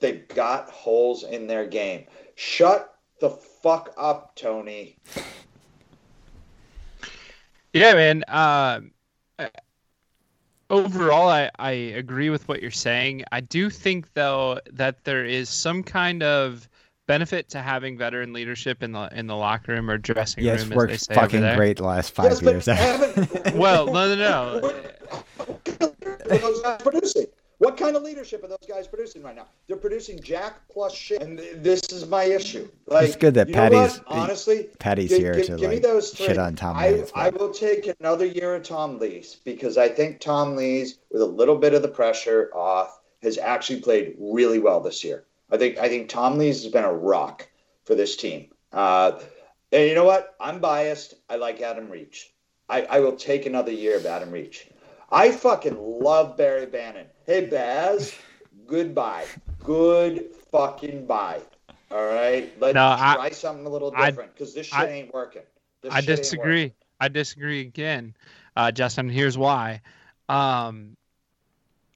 [0.00, 2.04] they've got holes in their game.
[2.36, 4.96] Shut the fuck up, Tony.
[7.72, 8.24] Yeah, man.
[8.28, 8.80] Uh,
[10.70, 13.24] overall, I, I agree with what you're saying.
[13.32, 16.68] I do think, though, that there is some kind of
[17.06, 20.70] benefit to having veteran leadership in the in the locker room or dressing yes, room.
[20.70, 22.66] Yes, worked fucking great the last five yes, years.
[23.54, 24.72] well, no, no, no.
[26.78, 27.26] producing?
[27.58, 29.46] What kind of leadership are those guys producing right now?
[29.68, 32.68] They're producing jack plus shit, and this is my issue.
[32.86, 36.26] Like, it's good that Patty's honestly Patty's here to give like, me those three.
[36.26, 36.76] shit on Tom.
[36.76, 41.22] I, I will take another year of Tom Lees because I think Tom Lees, with
[41.22, 45.24] a little bit of the pressure off, has actually played really well this year.
[45.50, 47.48] I think I think Tom Lees has been a rock
[47.84, 48.48] for this team.
[48.72, 49.20] Uh,
[49.72, 50.34] and you know what?
[50.40, 51.14] I'm biased.
[51.28, 52.32] I like Adam Reach.
[52.68, 54.66] I, I will take another year of Adam Reach.
[55.14, 57.06] I fucking love Barry Bannan.
[57.24, 58.12] Hey Baz,
[58.66, 59.26] goodbye.
[59.60, 61.40] Good fucking bye.
[61.92, 65.42] All right, let's no, try something a little different because this shit I, ain't working.
[65.82, 66.72] This I disagree.
[66.98, 68.16] I disagree again,
[68.56, 69.08] uh, Justin.
[69.08, 69.82] Here's why.
[70.28, 70.96] Um,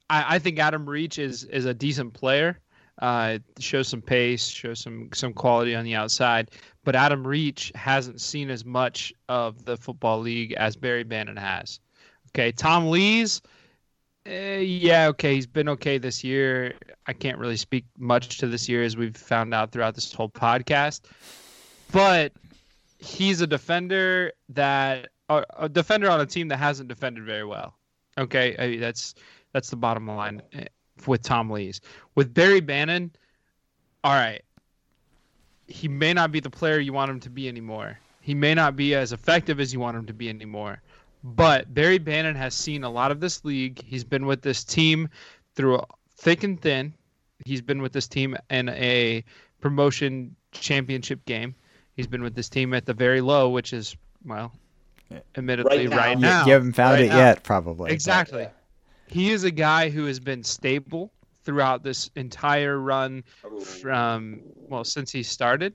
[0.09, 2.57] I, I think Adam Reach is is a decent player.
[3.01, 6.51] Uh, shows some pace, shows some some quality on the outside.
[6.85, 11.81] But Adam Reach hasn't seen as much of the football league as Barry Bannon has.
[12.29, 13.41] Okay, Tom Lees
[14.27, 15.33] Uh, yeah, okay.
[15.35, 16.75] He's been okay this year.
[17.07, 20.29] I can't really speak much to this year as we've found out throughout this whole
[20.29, 21.01] podcast.
[21.91, 22.33] But
[22.99, 27.73] he's a defender that uh, a defender on a team that hasn't defended very well.
[28.17, 29.15] Okay, I mean, that's
[29.53, 30.65] that's the bottom line eh,
[31.07, 31.81] with Tom Lees.
[32.15, 33.11] With Barry Bannan,
[34.03, 34.43] all right,
[35.67, 37.97] he may not be the player you want him to be anymore.
[38.21, 40.81] He may not be as effective as you want him to be anymore.
[41.23, 43.83] But Barry Bannan has seen a lot of this league.
[43.83, 45.09] He's been with this team
[45.55, 45.81] through
[46.15, 46.93] thick and thin.
[47.45, 49.23] He's been with this team in a
[49.61, 51.55] promotion championship game.
[51.95, 53.95] He's been with this team at the very low, which is
[54.25, 54.53] well,
[55.35, 55.97] admittedly right now.
[55.97, 57.17] Right now you, haven't found right it now.
[57.17, 57.91] yet, probably.
[57.91, 58.43] Exactly.
[58.43, 58.55] But,
[59.07, 61.11] He is a guy who has been stable
[61.43, 63.59] throughout this entire run oh.
[63.59, 65.73] from well since he started.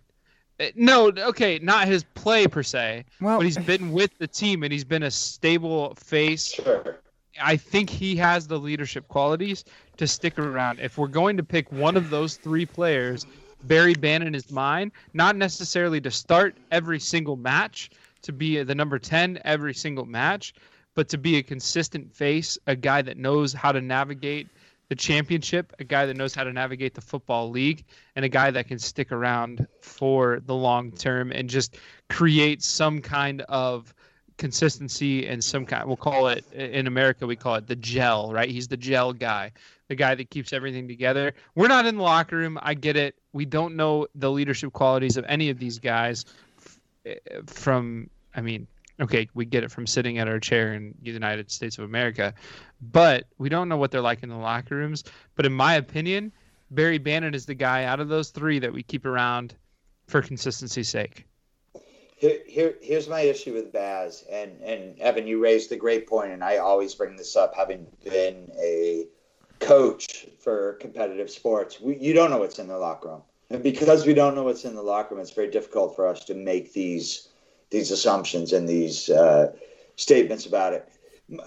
[0.60, 4.62] Uh, no, okay, not his play per se, well, but he's been with the team
[4.62, 6.52] and he's been a stable face.
[6.52, 7.00] Sure.
[7.42, 9.64] I think he has the leadership qualities
[9.96, 10.78] to stick around.
[10.78, 13.26] If we're going to pick one of those three players,
[13.64, 14.92] Barry Bannan is mine.
[15.14, 17.90] Not necessarily to start every single match,
[18.22, 20.54] to be the number 10 every single match,
[20.94, 24.48] but to be a consistent face, a guy that knows how to navigate
[24.88, 27.84] the championship, a guy that knows how to navigate the football league,
[28.16, 31.76] and a guy that can stick around for the long term and just
[32.08, 33.94] create some kind of
[34.36, 38.50] consistency and some kind we'll call it in America we call it the gel, right?
[38.50, 39.52] He's the gel guy,
[39.88, 41.34] the guy that keeps everything together.
[41.54, 43.14] We're not in the locker room, I get it.
[43.32, 46.24] We don't know the leadership qualities of any of these guys
[47.46, 48.66] from I mean,
[49.00, 52.34] okay, we get it from sitting at our chair in the United States of America,
[52.80, 55.04] but we don't know what they're like in the locker rooms.
[55.34, 56.32] But in my opinion,
[56.70, 59.54] Barry Bannan is the guy out of those three that we keep around
[60.06, 61.26] for consistency's sake.
[62.16, 66.32] Here, here, here's my issue with Baz, and and Evan, you raised a great point,
[66.32, 69.06] and I always bring this up, having been a
[69.58, 71.80] coach for competitive sports.
[71.80, 74.64] We, you don't know what's in the locker room, and because we don't know what's
[74.64, 77.28] in the locker room, it's very difficult for us to make these
[77.70, 79.52] these assumptions and these uh,
[79.96, 80.88] statements about it.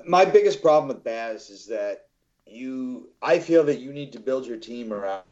[0.05, 2.07] My biggest problem with Baz is that
[2.45, 5.23] you, I feel that you need to build your team around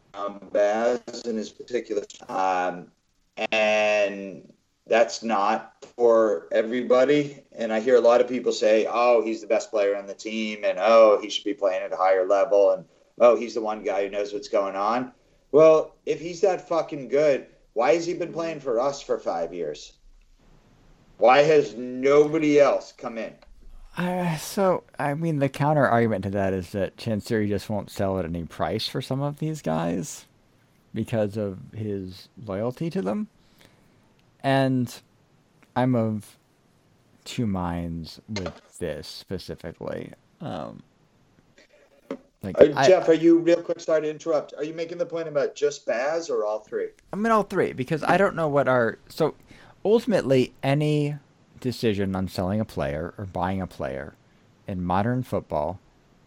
[0.51, 2.91] Baz in his particular, um,
[3.51, 4.53] and
[4.87, 7.43] that's not for everybody.
[7.53, 10.13] And I hear a lot of people say, "Oh, he's the best player on the
[10.13, 12.85] team," and "Oh, he should be playing at a higher level," and
[13.19, 15.11] "Oh, he's the one guy who knows what's going on."
[15.51, 19.53] Well, if he's that fucking good, why has he been playing for us for five
[19.53, 19.93] years?
[21.17, 23.33] Why has nobody else come in?
[23.97, 28.19] Uh, so, I mean, the counter argument to that is that Chansiri just won't sell
[28.19, 30.25] at any price for some of these guys
[30.93, 33.27] because of his loyalty to them.
[34.43, 34.93] And
[35.75, 36.37] I'm of
[37.23, 40.11] two minds with this specifically.
[40.41, 40.83] Um,
[42.45, 43.79] like, uh, Jeff, I, are you real quick?
[43.79, 44.53] Sorry to interrupt.
[44.57, 46.89] Are you making the point about just Baz or all three?
[47.11, 49.33] I mean all three because I don't know what our so
[49.85, 51.15] ultimately any
[51.61, 54.15] decision on selling a player or buying a player
[54.67, 55.79] in modern football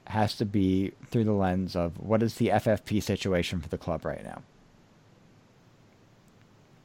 [0.06, 4.04] has to be through the lens of what is the FFP situation for the club
[4.04, 4.42] right now?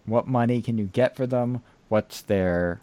[0.06, 1.62] What money can you get for them?
[1.88, 2.82] What's their,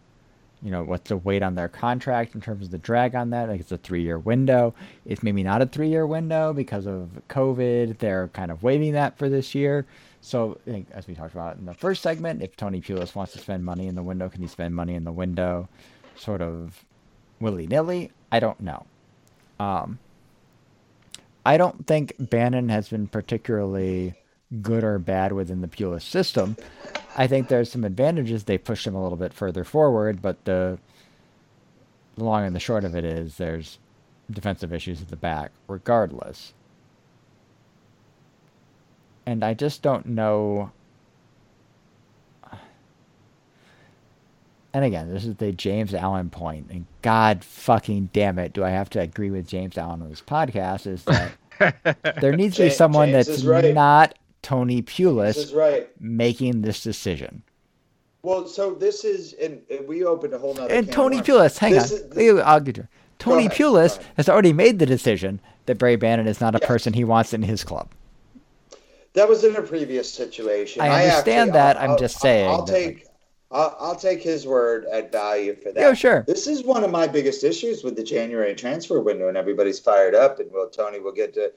[0.63, 3.51] you know, what's the weight on their contract in terms of the drag on that?
[3.51, 4.73] Like it's a three year window.
[5.05, 7.99] It's maybe not a three year window because of COVID.
[7.99, 9.85] They're kind of waiving that for this year.
[10.21, 10.59] So
[10.93, 13.87] as we talked about in the first segment, if Tony Pulis wants to spend money
[13.87, 15.69] in the window, can he spend money in the window,
[16.17, 16.85] sort of
[17.41, 18.13] willy nilly?
[18.31, 18.85] I don't know.
[19.59, 19.99] Um,
[21.45, 24.15] I don't think Bannan has been particularly
[24.61, 26.57] good or bad within the Pulis system.
[27.17, 28.45] I think there's some advantages.
[28.45, 30.79] They push him a little bit further forward, but the
[32.17, 33.79] long and the short of it is there's
[34.31, 36.53] defensive issues at the back, regardless
[39.27, 40.73] and I just don't know.
[44.73, 48.71] And again, this is the James Allen point, and God fucking damn it, do I
[48.71, 50.87] have to agree with James Allen on this podcast?
[50.87, 53.75] Is that there needs to be someone James that's right.
[53.75, 55.89] not Tony Pulis right.
[56.01, 57.43] making this decision.
[58.23, 60.73] Well, so this is, and, and we opened a whole nother.
[60.73, 62.89] And Tony Pulis, hang this on, is, this, I'll get you.
[63.19, 66.67] Tony Pulis has already made the decision that Barry Bannan is not a yeah.
[66.67, 67.91] person he wants in his club.
[69.15, 70.83] That was in a previous situation.
[70.83, 71.77] I understand I actually, that.
[71.81, 72.49] i am just saying.
[72.49, 73.07] I'll, take.
[73.51, 75.81] I'll, I'll, take his word at value for that.
[75.81, 76.25] Yeah, sure.
[76.27, 80.15] This is one of my biggest issues with the January transfer window, and everybody's fired
[80.15, 80.39] up.
[80.39, 81.53] And well, Tony will get to.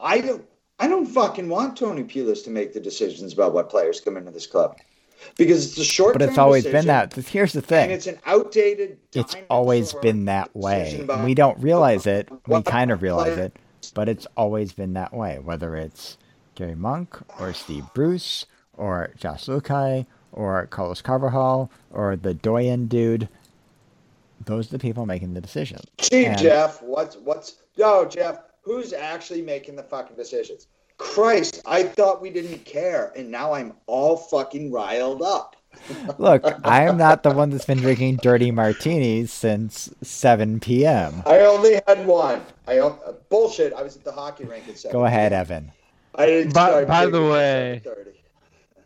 [0.00, 0.44] I don't.
[0.80, 4.30] I don't fucking want Tony Pulis to make the decisions about what players come into
[4.30, 4.76] this club.
[5.36, 6.14] because it's a short.
[6.14, 7.12] But it's always been that.
[7.14, 7.84] Here's the thing.
[7.84, 8.98] And it's an outdated.
[9.12, 11.06] It's always been that way.
[11.24, 12.28] We don't realize it.
[12.46, 13.56] We kind of realize it,
[13.94, 15.38] but it's always been that way.
[15.38, 16.18] Whether it's
[16.58, 18.44] Gary Monk or Steve Bruce
[18.76, 23.28] or Josh Luhukay or Carlos Carvalhal or the Doyen dude.
[24.44, 25.78] Those are the people making the decision.
[25.98, 28.40] Gee, and, Jeff, what's what's no, Jeff?
[28.62, 30.66] Who's actually making the fucking decisions?
[30.98, 35.54] Christ, I thought we didn't care, and now I'm all fucking riled up.
[36.18, 41.22] Look, I am not the one that's been drinking dirty martinis since 7 p.m.
[41.24, 42.42] I only had one.
[42.66, 43.72] I uh, bullshit.
[43.74, 44.92] I was at the hockey rink at 7.
[44.92, 45.70] Go ahead, Evan.
[46.18, 46.52] I didn't.
[46.52, 47.82] By, by the way,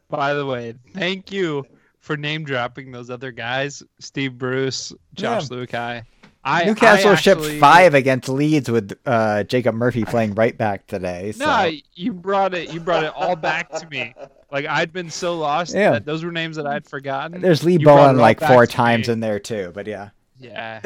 [0.08, 1.66] by the way, thank you
[1.98, 5.56] for name dropping those other guys: Steve Bruce, Josh yeah.
[5.56, 6.02] Luhukay.
[6.44, 10.88] I, Newcastle I actually, shipped five against Leeds with uh, Jacob Murphy playing right back
[10.88, 11.30] today.
[11.32, 11.46] So.
[11.46, 12.72] No, you brought it.
[12.72, 14.12] You brought it all back to me.
[14.50, 15.92] Like I'd been so lost yeah.
[15.92, 17.40] that those were names that I'd forgotten.
[17.40, 19.14] There's Lee Bullen like four times me.
[19.14, 20.10] in there too, but yeah.
[20.42, 20.80] Yeah,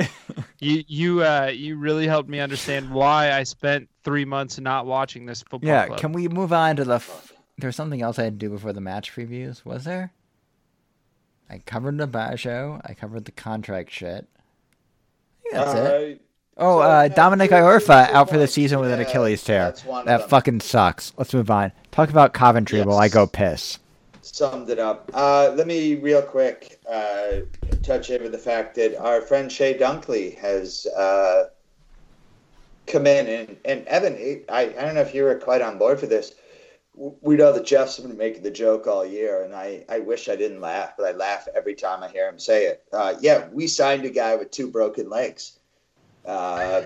[0.61, 5.27] you you uh you really helped me understand why I spent three months not watching
[5.27, 5.69] this football.
[5.69, 5.99] Yeah, club.
[5.99, 6.97] can we move on to the?
[6.97, 9.65] F- There's something else I had to do before the match previews.
[9.65, 10.13] Was there?
[11.49, 12.81] I covered the Baggio.
[12.85, 14.27] I covered the contract shit
[15.53, 16.21] that's uh, it.
[16.59, 19.75] Oh, uh, Dominic Iorfa out for the season with an Achilles tear.
[20.07, 21.13] That fucking sucks.
[21.19, 21.73] Let's move on.
[21.91, 22.87] Talk about Coventry yes.
[22.87, 23.79] while I go piss.
[24.33, 25.09] Summed it up.
[25.15, 27.43] Uh, let me real quick uh,
[27.83, 31.45] touch over the fact that our friend Chey Dunkley has uh,
[32.87, 34.45] come in and, and Evan.
[34.49, 36.35] I, I don't know if you were quite on board for this.
[36.95, 40.37] We know that Jeff's been making the joke all year, and I, I wish I
[40.37, 42.83] didn't laugh, but I laugh every time I hear him say it.
[42.93, 45.59] Uh, yeah, we signed a guy with two broken legs.
[46.27, 46.85] Uh,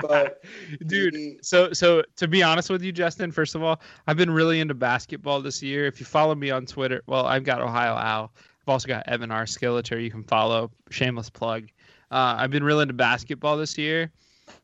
[0.00, 0.42] but
[0.86, 4.60] dude, so so to be honest with you, Justin, first of all, I've been really
[4.60, 5.86] into basketball this year.
[5.86, 8.32] If you follow me on Twitter, well, I've got Ohio Al.
[8.34, 9.44] I've also got Evan R.
[9.44, 10.02] Skilleter.
[10.02, 10.70] You can follow.
[10.90, 11.68] Shameless plug.
[12.10, 14.10] Uh, I've been really into basketball this year,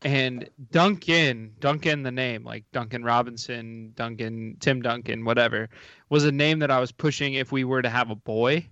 [0.03, 5.69] and Duncan, Duncan, the name like Duncan Robinson, Duncan, Tim Duncan, whatever,
[6.09, 8.67] was a name that I was pushing if we were to have a boy.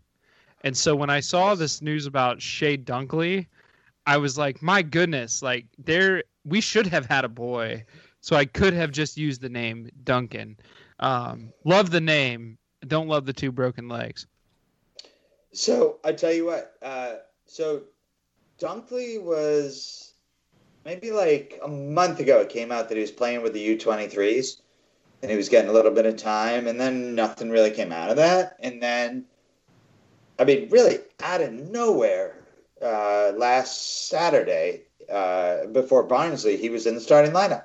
[0.65, 3.47] And so when I saw this news about Chey Dunkley,
[4.09, 7.85] I was like, my goodness, like there, we should have had a boy.
[8.23, 10.57] So I could have just used the name Duncan.
[10.99, 12.57] Um, love the name.
[12.87, 14.27] Don't love the two broken legs.
[15.53, 16.75] So I tell you what.
[16.81, 17.83] Uh, so
[18.59, 20.15] Dunkley was
[20.87, 24.63] maybe like a month ago, it came out that he was playing with the U23s
[25.21, 28.09] and he was getting a little bit of time, and then nothing really came out
[28.09, 28.57] of that.
[28.61, 29.27] And then,
[30.39, 32.38] I mean, really out of nowhere,
[32.83, 37.65] uh, last Saturday, uh, before Barnsley, he was in the starting lineup.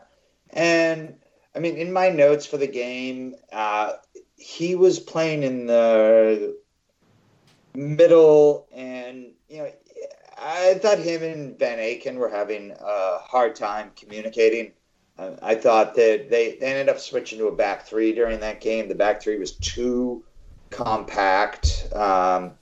[0.52, 1.16] And
[1.56, 3.94] I mean, in my notes for the game, uh,
[4.38, 6.58] he was playing in the
[7.74, 9.72] middle, and you know,
[10.38, 14.74] I thought him and Van Aken were having a hard time communicating.
[15.18, 18.62] Uh, I thought that they, they ended up switching to a back three during that
[18.62, 18.88] game.
[18.88, 20.24] The back three was too
[20.72, 21.88] compact.
[21.94, 22.54] Um,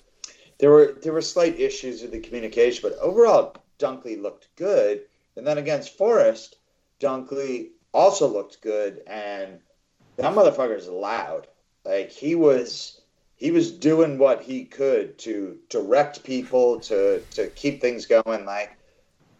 [0.61, 5.01] there were there were slight issues with the communication, but overall, Dunkley looked good.
[5.35, 6.57] And then against Forest,
[6.99, 9.59] Dunkley also looked good, and
[10.17, 11.47] that motherfucker is loud.
[11.83, 13.01] Like he was
[13.37, 18.45] he was doing what he could to direct people to to keep things going.
[18.45, 18.77] Like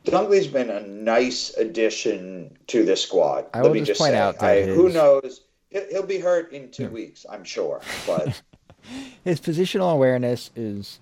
[0.05, 3.45] Dunkley's been a nice addition to this squad.
[3.53, 4.17] I will just, just, point say.
[4.17, 4.75] out I, his...
[4.75, 6.89] who knows he'll be hurt in two yeah.
[6.89, 7.81] weeks, I'm sure.
[8.07, 8.41] But
[9.23, 10.99] his positional awareness is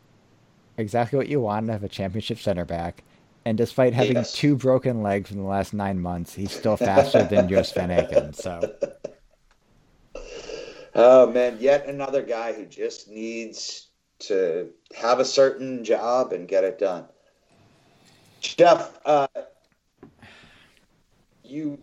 [0.80, 3.04] exactly what you want to have a championship center back.
[3.46, 4.34] And despite having yes.
[4.34, 8.36] two broken legs in the last nine months, he's still faster than Jos Van Aken.
[8.36, 8.76] So
[10.96, 13.88] Oh man, yet another guy who just needs
[14.20, 17.06] to have a certain job and get it done.
[18.42, 19.28] Jeff, uh,
[21.44, 21.80] you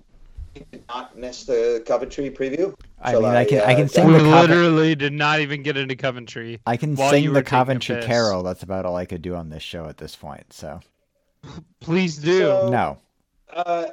[0.54, 2.74] did not miss the Coventry preview.
[3.06, 4.06] I mean, I, I can uh, I can sing.
[4.08, 6.60] We the literally did not even get into Coventry.
[6.66, 8.42] I can sing the Coventry Carol.
[8.42, 10.52] That's about all I could do on this show at this point.
[10.52, 10.80] So,
[11.80, 12.40] please do.
[12.40, 12.98] So, no.
[13.52, 13.86] Uh,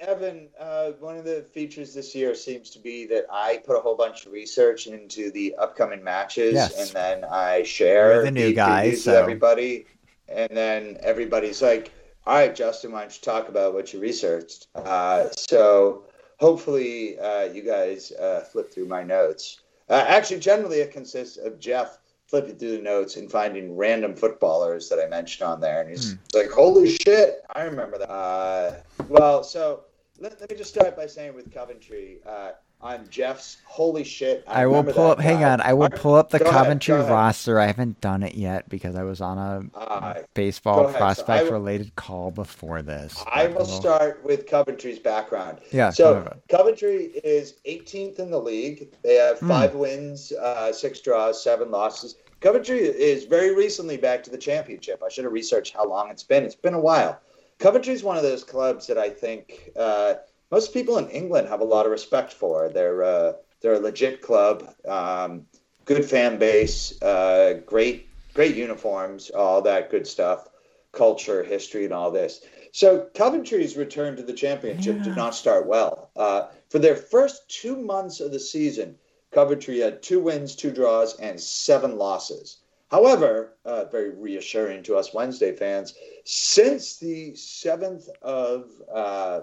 [0.00, 3.80] Evan, uh, one of the features this year seems to be that I put a
[3.80, 6.78] whole bunch of research into the upcoming matches, yes.
[6.78, 9.12] and then I share You're the new the guys so.
[9.12, 9.86] with everybody,
[10.28, 11.92] and then everybody's like,
[12.26, 16.04] "All right, Justin, why don't you talk about what you researched?" Uh, so
[16.42, 19.60] hopefully, uh, you guys uh, flip through my notes.
[19.88, 24.88] Uh, actually, generally, it consists of Jeff flipping through the notes and finding random footballers
[24.88, 26.18] that I mentioned on there, and he's mm.
[26.34, 28.74] like, "Holy shit, I remember that." Uh,
[29.08, 29.84] well, so
[30.18, 33.58] let, let me just start by saying with Coventry, uh, on Jeff's.
[33.64, 34.44] Holy shit!
[34.46, 35.18] I, I will pull up.
[35.18, 35.24] Guy.
[35.24, 37.58] Hang on, I will pull up the Coventry ahead, roster.
[37.60, 41.94] I haven't done it yet because I was on a uh, baseball prospect so related
[41.96, 43.22] call before this.
[43.32, 45.58] I will start with Coventry's background.
[45.70, 45.90] Yeah.
[45.90, 48.92] So Coventry is 18th in the league.
[49.02, 49.48] They have hmm.
[49.48, 49.76] five mm.
[49.76, 52.16] wins, uh, six draws, seven losses.
[52.40, 55.00] Coventry is very recently back to the championship.
[55.04, 56.42] I should have researched how long it's been.
[56.42, 57.20] It's been a while.
[57.60, 59.70] Coventry is one of those clubs that I think.
[59.76, 60.14] Uh,
[60.52, 62.68] most people in England have a lot of respect for.
[62.68, 65.46] They're uh, they're a legit club, um,
[65.86, 70.48] good fan base, uh, great great uniforms, all that good stuff,
[70.92, 72.42] culture, history, and all this.
[72.70, 75.02] So Coventry's return to the championship yeah.
[75.02, 76.10] did not start well.
[76.16, 78.96] Uh, for their first two months of the season,
[79.30, 82.58] Coventry had two wins, two draws, and seven losses.
[82.90, 85.94] However, uh, very reassuring to us Wednesday fans,
[86.24, 89.40] since the 7th of uh,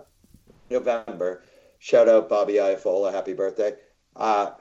[0.70, 1.43] November.
[1.80, 3.74] Shout out Bobby Iafola, happy birthday.
[4.15, 4.51] Uh,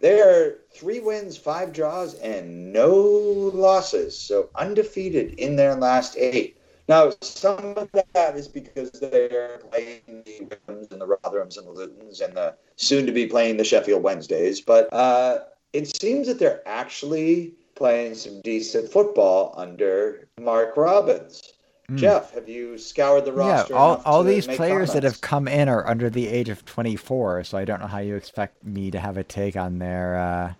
[0.00, 4.18] they're three wins, five draws, and no losses.
[4.18, 6.58] So undefeated in their last eight.
[6.88, 11.72] Now, some of that is because they're playing the Wycombes and the Rotherhams and the
[11.72, 14.60] Lutons and the soon to be playing the Sheffield Wednesdays.
[14.60, 15.40] But uh,
[15.72, 21.54] it seems that they're actually playing some decent football under Mark Robins.
[21.90, 21.98] Mm.
[21.98, 23.72] Jeff, have you scoured the roster?
[23.72, 24.92] Yeah, all, all these players comments?
[24.94, 27.98] that have come in are under the age of 24, so I don't know how
[27.98, 30.52] you expect me to have a take on their uh,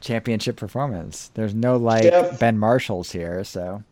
[0.00, 1.30] championship performance.
[1.32, 3.82] There's no like Jeff, Ben Marshalls here, so.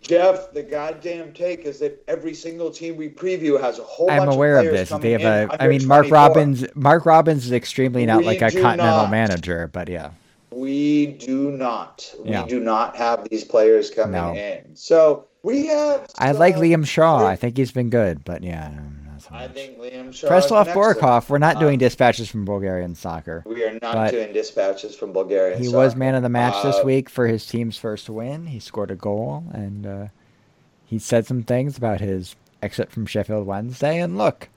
[0.00, 4.10] Jeff, the goddamn take is that every single team we preview has a hole.
[4.10, 4.88] I'm aware of, of this.
[4.88, 5.62] They have a.
[5.62, 6.12] I mean, Mark 24.
[6.16, 6.66] Robins.
[6.74, 9.10] Mark Robins is extremely not we like a continental not.
[9.10, 10.10] manager, but yeah.
[10.58, 12.14] We do not.
[12.24, 14.34] We do not have these players coming no.
[14.34, 14.74] in.
[14.74, 16.10] So we have.
[16.18, 17.24] I like Liam Shaw.
[17.24, 18.72] I think he's been good, but yeah.
[19.18, 20.28] So I think Liam Shaw.
[20.28, 21.28] Preslav Borkov.
[21.28, 23.42] We're not uh, doing dispatches from Bulgarian soccer.
[23.46, 25.58] We are not doing dispatches from Bulgarian.
[25.58, 25.78] He soccer.
[25.78, 28.46] was man of the match uh, this week for his team's first win.
[28.46, 30.06] He scored a goal and uh,
[30.86, 34.00] he said some things about his exit from Sheffield Wednesday.
[34.00, 34.48] And look,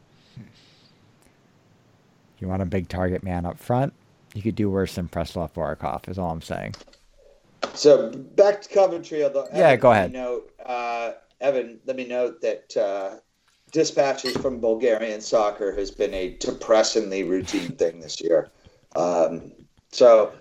[2.40, 3.94] you want a big target man up front,
[4.34, 6.10] you could do worse than Preslav Borkov.
[6.10, 6.76] Is all I'm saying.
[7.74, 9.24] So back to Coventry.
[9.24, 10.14] Although yeah, Evan, go ahead.
[10.14, 13.18] Note, uh, Evan, let me note that uh,
[13.72, 18.50] dispatches from Bulgarian soccer has been a depressingly routine thing this year.
[18.96, 19.52] Um,
[19.92, 20.34] so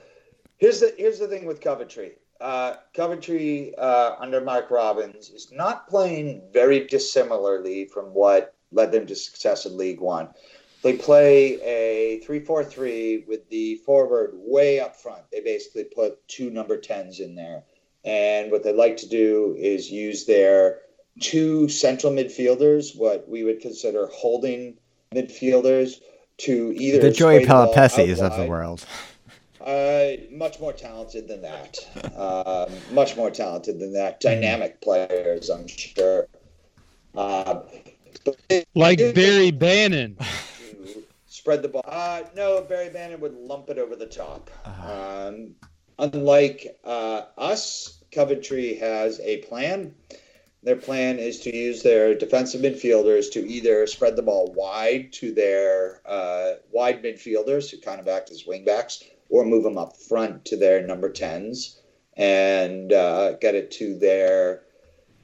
[0.59, 2.13] here's the here's the thing with Coventry.
[2.41, 9.07] Uh, Coventry uh, under Mark Robins is not playing very dissimilarly from what led them
[9.07, 10.29] to success in League One.
[10.83, 15.23] They play a 3 4 3 with the forward way up front.
[15.31, 17.65] They basically put two number 10s in there.
[18.05, 20.79] And what they like to do is use their
[21.21, 24.79] two central midfielders, what we would consider holding
[25.15, 26.01] midfielders,
[26.39, 28.85] to either the Joey Pelupessys of the world.
[29.61, 31.77] Uh, much more talented than that.
[32.17, 34.19] uh, much more talented than that.
[34.19, 36.29] Dynamic players, I'm sure.
[37.15, 37.61] Uh,
[38.75, 40.17] like Barry Bannan
[41.41, 41.83] spread the ball.
[41.87, 44.51] Uh, no, Barry Bannan would lump it over the top.
[44.67, 45.29] Uh-huh.
[45.29, 45.55] Um,
[45.99, 49.95] unlike uh, us, Coventry has a plan.
[50.63, 55.33] Their plan is to use their defensive midfielders to either spread the ball wide to
[55.33, 60.45] their uh, wide midfielders, who kind of act as wingbacks, or move them up front
[60.45, 61.79] to their number 10s
[62.19, 64.65] and uh, get it to their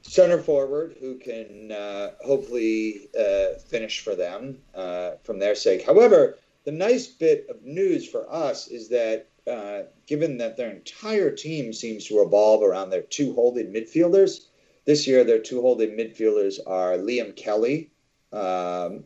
[0.07, 5.85] center forward who can uh, hopefully uh, finish for them uh, from their sake.
[5.85, 11.29] However, the nice bit of news for us is that uh, given that their entire
[11.31, 14.47] team seems to revolve around their two holding midfielders,
[14.85, 17.91] this year their two holding midfielders are Liam Kelly,
[18.31, 19.03] um,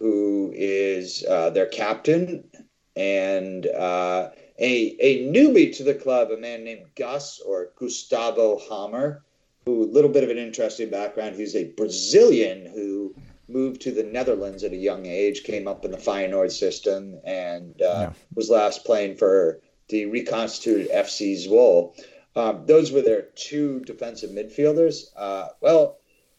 [0.00, 2.44] who is uh, their captain,
[2.96, 9.24] and uh, a, a newbie to the club, a man named Gus or Gustavo Hamer
[9.66, 11.36] who a little bit of an interesting background.
[11.36, 13.14] He's a Brazilian who
[13.48, 17.80] moved to the Netherlands at a young age, came up in the Feyenoord system, and
[17.82, 18.12] uh, yeah.
[18.34, 21.94] was last playing for the reconstituted FC Zwolle.
[22.36, 25.06] Um, those were their two defensive midfielders.
[25.16, 25.98] Uh, well,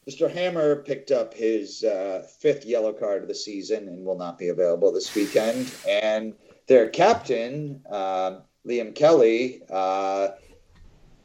[0.09, 0.29] Mr.
[0.29, 4.49] Hamer picked up his uh, fifth yellow card of the season and will not be
[4.49, 5.73] available this weekend.
[5.87, 6.33] And
[6.67, 10.29] their captain, um, Liam Kelly, uh,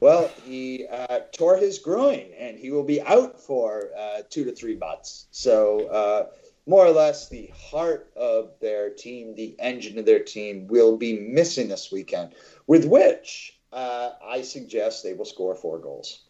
[0.01, 4.53] well, he uh, tore his groin and he will be out for uh, two to
[4.53, 5.27] three months.
[5.31, 6.27] So, uh,
[6.67, 11.19] more or less, the heart of their team, the engine of their team, will be
[11.19, 12.35] missing this weekend,
[12.67, 16.23] with which uh, I suggest they will score four goals.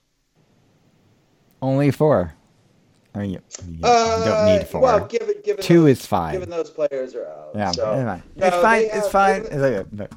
[1.60, 2.32] Only four.
[3.14, 4.80] I mean, you, you uh, don't need four.
[4.80, 6.32] Well, given, given two those, is fine.
[6.32, 7.50] Given those players are out.
[7.54, 8.22] Yeah, so, it's fine.
[8.36, 8.84] No, it's fine.
[8.84, 9.40] Have, it's fine.
[10.00, 10.14] It's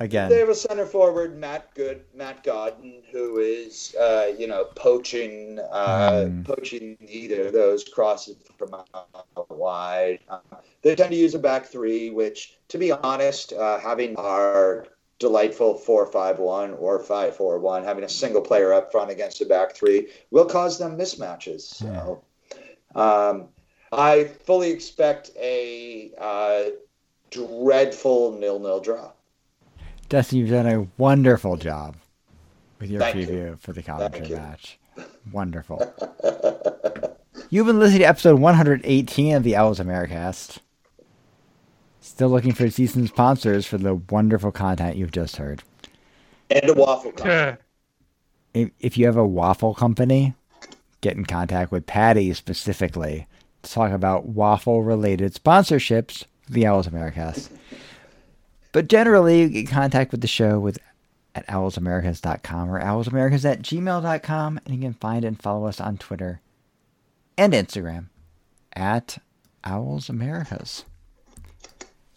[0.00, 0.28] again.
[0.28, 5.58] They have a center forward, Matt Good, Matt Godden, who is, uh, you know, poaching,
[5.70, 6.44] uh, mm.
[6.44, 10.18] poaching either of those crosses from out wide.
[10.28, 10.38] Uh,
[10.82, 14.86] they tend to use a back three, which, to be honest, uh, having our
[15.18, 20.44] delightful four-five-one or five-four-one, having a single player up front against a back three will
[20.44, 21.62] cause them mismatches.
[21.62, 22.22] So,
[22.94, 23.48] um,
[23.92, 26.64] I fully expect a uh,
[27.30, 29.12] dreadful nil-nil draw.
[30.08, 31.96] Dustin, you've done a wonderful job
[32.78, 33.58] with your Thank preview you.
[33.60, 34.78] for the commentary match.
[35.32, 35.92] Wonderful.
[37.50, 40.58] You've been listening to episode 118 of the Owls Americast.
[42.00, 45.62] Still looking for season sponsors for the wonderful content you've just heard.
[46.50, 47.56] And a waffle company.
[48.54, 50.34] If, if you have a waffle company,
[51.00, 53.26] get in contact with Patty specifically
[53.62, 57.50] to talk about waffle related sponsorships for the Owls Americast.
[58.72, 60.78] But generally, you get contact with the show with
[61.34, 64.60] at owlsamericas.com or owlsamericas at gmail.com.
[64.64, 66.40] And you can find and follow us on Twitter
[67.36, 68.06] and Instagram
[68.72, 69.18] at
[69.64, 70.84] owlsamericas.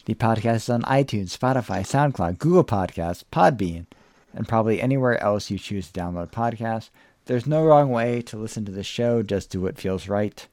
[0.06, 3.86] The podcast is on iTunes, Spotify, SoundCloud, Google Podcasts, Podbean,
[4.32, 6.88] and probably anywhere else you choose to download podcasts.
[7.26, 10.48] There's no wrong way to listen to the show, just do what feels right.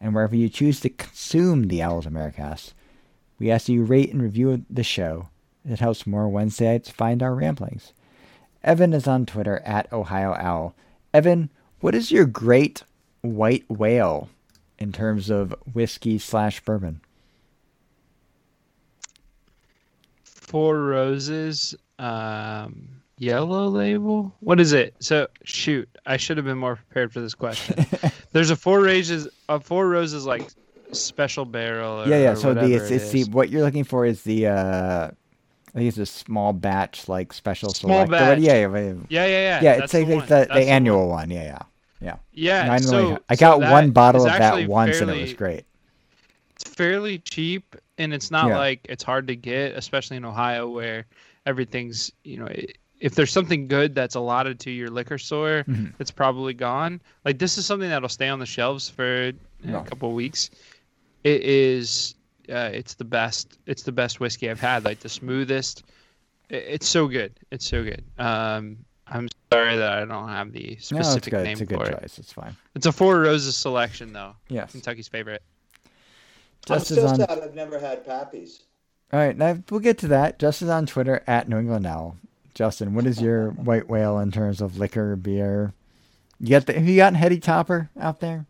[0.00, 2.74] And wherever you choose to consume the Owls Americast,
[3.38, 5.28] we ask you rate and review the show.
[5.68, 7.92] It helps more Wednesdayites find our ramblings.
[8.64, 10.74] Evan is on Twitter at Ohio Owl.
[11.14, 11.50] Evan,
[11.80, 12.82] what is your great
[13.22, 14.28] white whale
[14.78, 17.00] in terms of whiskey slash bourbon?
[20.24, 22.88] Four Roses um,
[23.18, 24.34] yellow label.
[24.40, 24.94] What is it?
[24.98, 27.86] So shoot, I should have been more prepared for this question.
[28.32, 30.48] There's a Four Roses, a Four Roses like
[30.92, 32.02] special barrel.
[32.02, 32.34] Or, yeah, yeah.
[32.34, 35.10] So the it's, it the what you're looking for is the uh,
[35.74, 38.10] I think it's a small batch like special small select.
[38.10, 38.38] batch.
[38.40, 39.60] Yeah, yeah, yeah, yeah, yeah.
[39.62, 41.08] Yeah, it's like the, the, the annual one.
[41.08, 41.30] one.
[41.30, 41.42] Yeah,
[42.00, 42.66] yeah, yeah.
[42.66, 42.72] Yeah.
[42.72, 45.64] I, so, I got so one bottle of that once, fairly, and it was great.
[46.54, 48.58] It's fairly cheap and it's not Yeah.
[48.58, 51.06] like it's hard to get, especially in Ohio where
[51.46, 52.48] everything's you know.
[53.00, 55.92] if there's something good that's allotted to your liquor store, Mhm.
[55.98, 57.00] it's probably gone.
[57.24, 59.80] Like this is something that'll stay on the shelves for uh, Yeah.
[59.80, 60.50] a couple of weeks.
[61.24, 62.14] It is.
[62.52, 63.58] Uh, it's the best.
[63.66, 64.84] It's the best whiskey I've had.
[64.84, 65.84] Like the smoothest.
[66.50, 67.32] I- It's so good.
[67.50, 68.04] It's so good.
[68.18, 71.44] Um, I'm sorry that I don't have the No, it's specific good.
[71.44, 72.02] name It's a good for it.
[72.18, 72.56] It's fine.
[72.74, 74.34] It's a Four Roses selection, though.
[74.48, 74.72] Yes.
[74.72, 75.42] Kentucky's favorite.
[76.68, 77.16] I'm Just as still on.
[77.16, 78.60] sad I've never had Pappy's.
[79.12, 80.38] All right, now we'll get to that.
[80.38, 82.16] Justin's on Twitter at New England Owl.
[82.54, 85.72] Justin, what is your white whale in terms of liquor, beer?
[86.40, 88.46] You got the, have you gotten Heady Topper out there?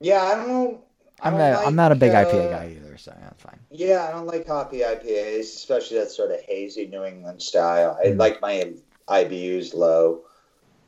[0.00, 0.82] Yeah, I don't know.
[1.20, 1.66] I I'm don't not.
[1.66, 3.58] I'm not a big like, IPA uh, guy either, so that's fine.
[3.70, 7.98] Yeah, I don't like hoppy IPAs, especially that sort of hazy New England style.
[8.02, 8.18] I Mm.
[8.18, 8.72] like my
[9.08, 10.22] IBUs low.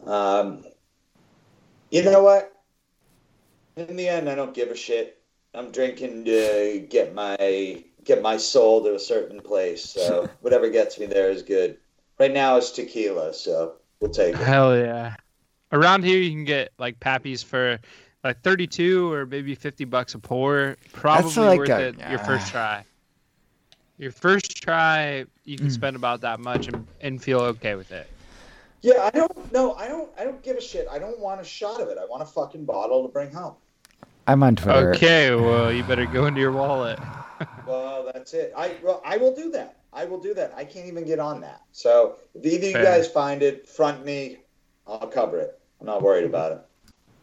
[0.06, 0.64] Um,
[1.90, 2.52] you know what?
[3.76, 5.18] In the end, I don't give a shit.
[5.54, 9.84] I'm drinking to get my get my soul to a certain place.
[9.84, 11.76] So whatever gets me there is good.
[12.18, 14.40] Right now it's tequila, so we'll take it.
[14.40, 15.16] Hell yeah!
[15.72, 17.78] Around here, you can get like pappies for
[18.24, 20.76] like thirty-two or maybe fifty bucks a pour.
[20.92, 22.84] Probably like worth a- it your first try.
[23.98, 25.72] Your first try, you can Mm.
[25.72, 28.06] spend about that much and, and feel okay with it.
[28.80, 30.86] Yeah, I don't know I don't I don't give a shit.
[30.90, 31.98] I don't want a shot of it.
[32.00, 33.54] I want a fucking bottle to bring home.
[34.26, 34.92] I'm on Twitter.
[34.94, 36.98] Okay, well, you better go into your wallet.
[37.66, 38.52] Well, that's it.
[38.56, 39.76] I well, I will do that.
[39.94, 40.52] I will do that.
[40.56, 41.62] I can't even get on that.
[41.72, 44.38] So if either you guys find it, front me.
[44.86, 45.58] I'll cover it.
[45.80, 46.58] I'm not worried about it.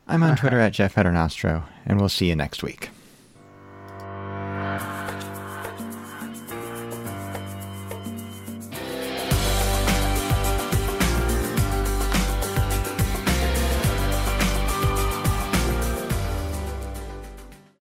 [0.08, 2.90] I'm on Twitter at Jeff Peternostro, and we'll see you next week.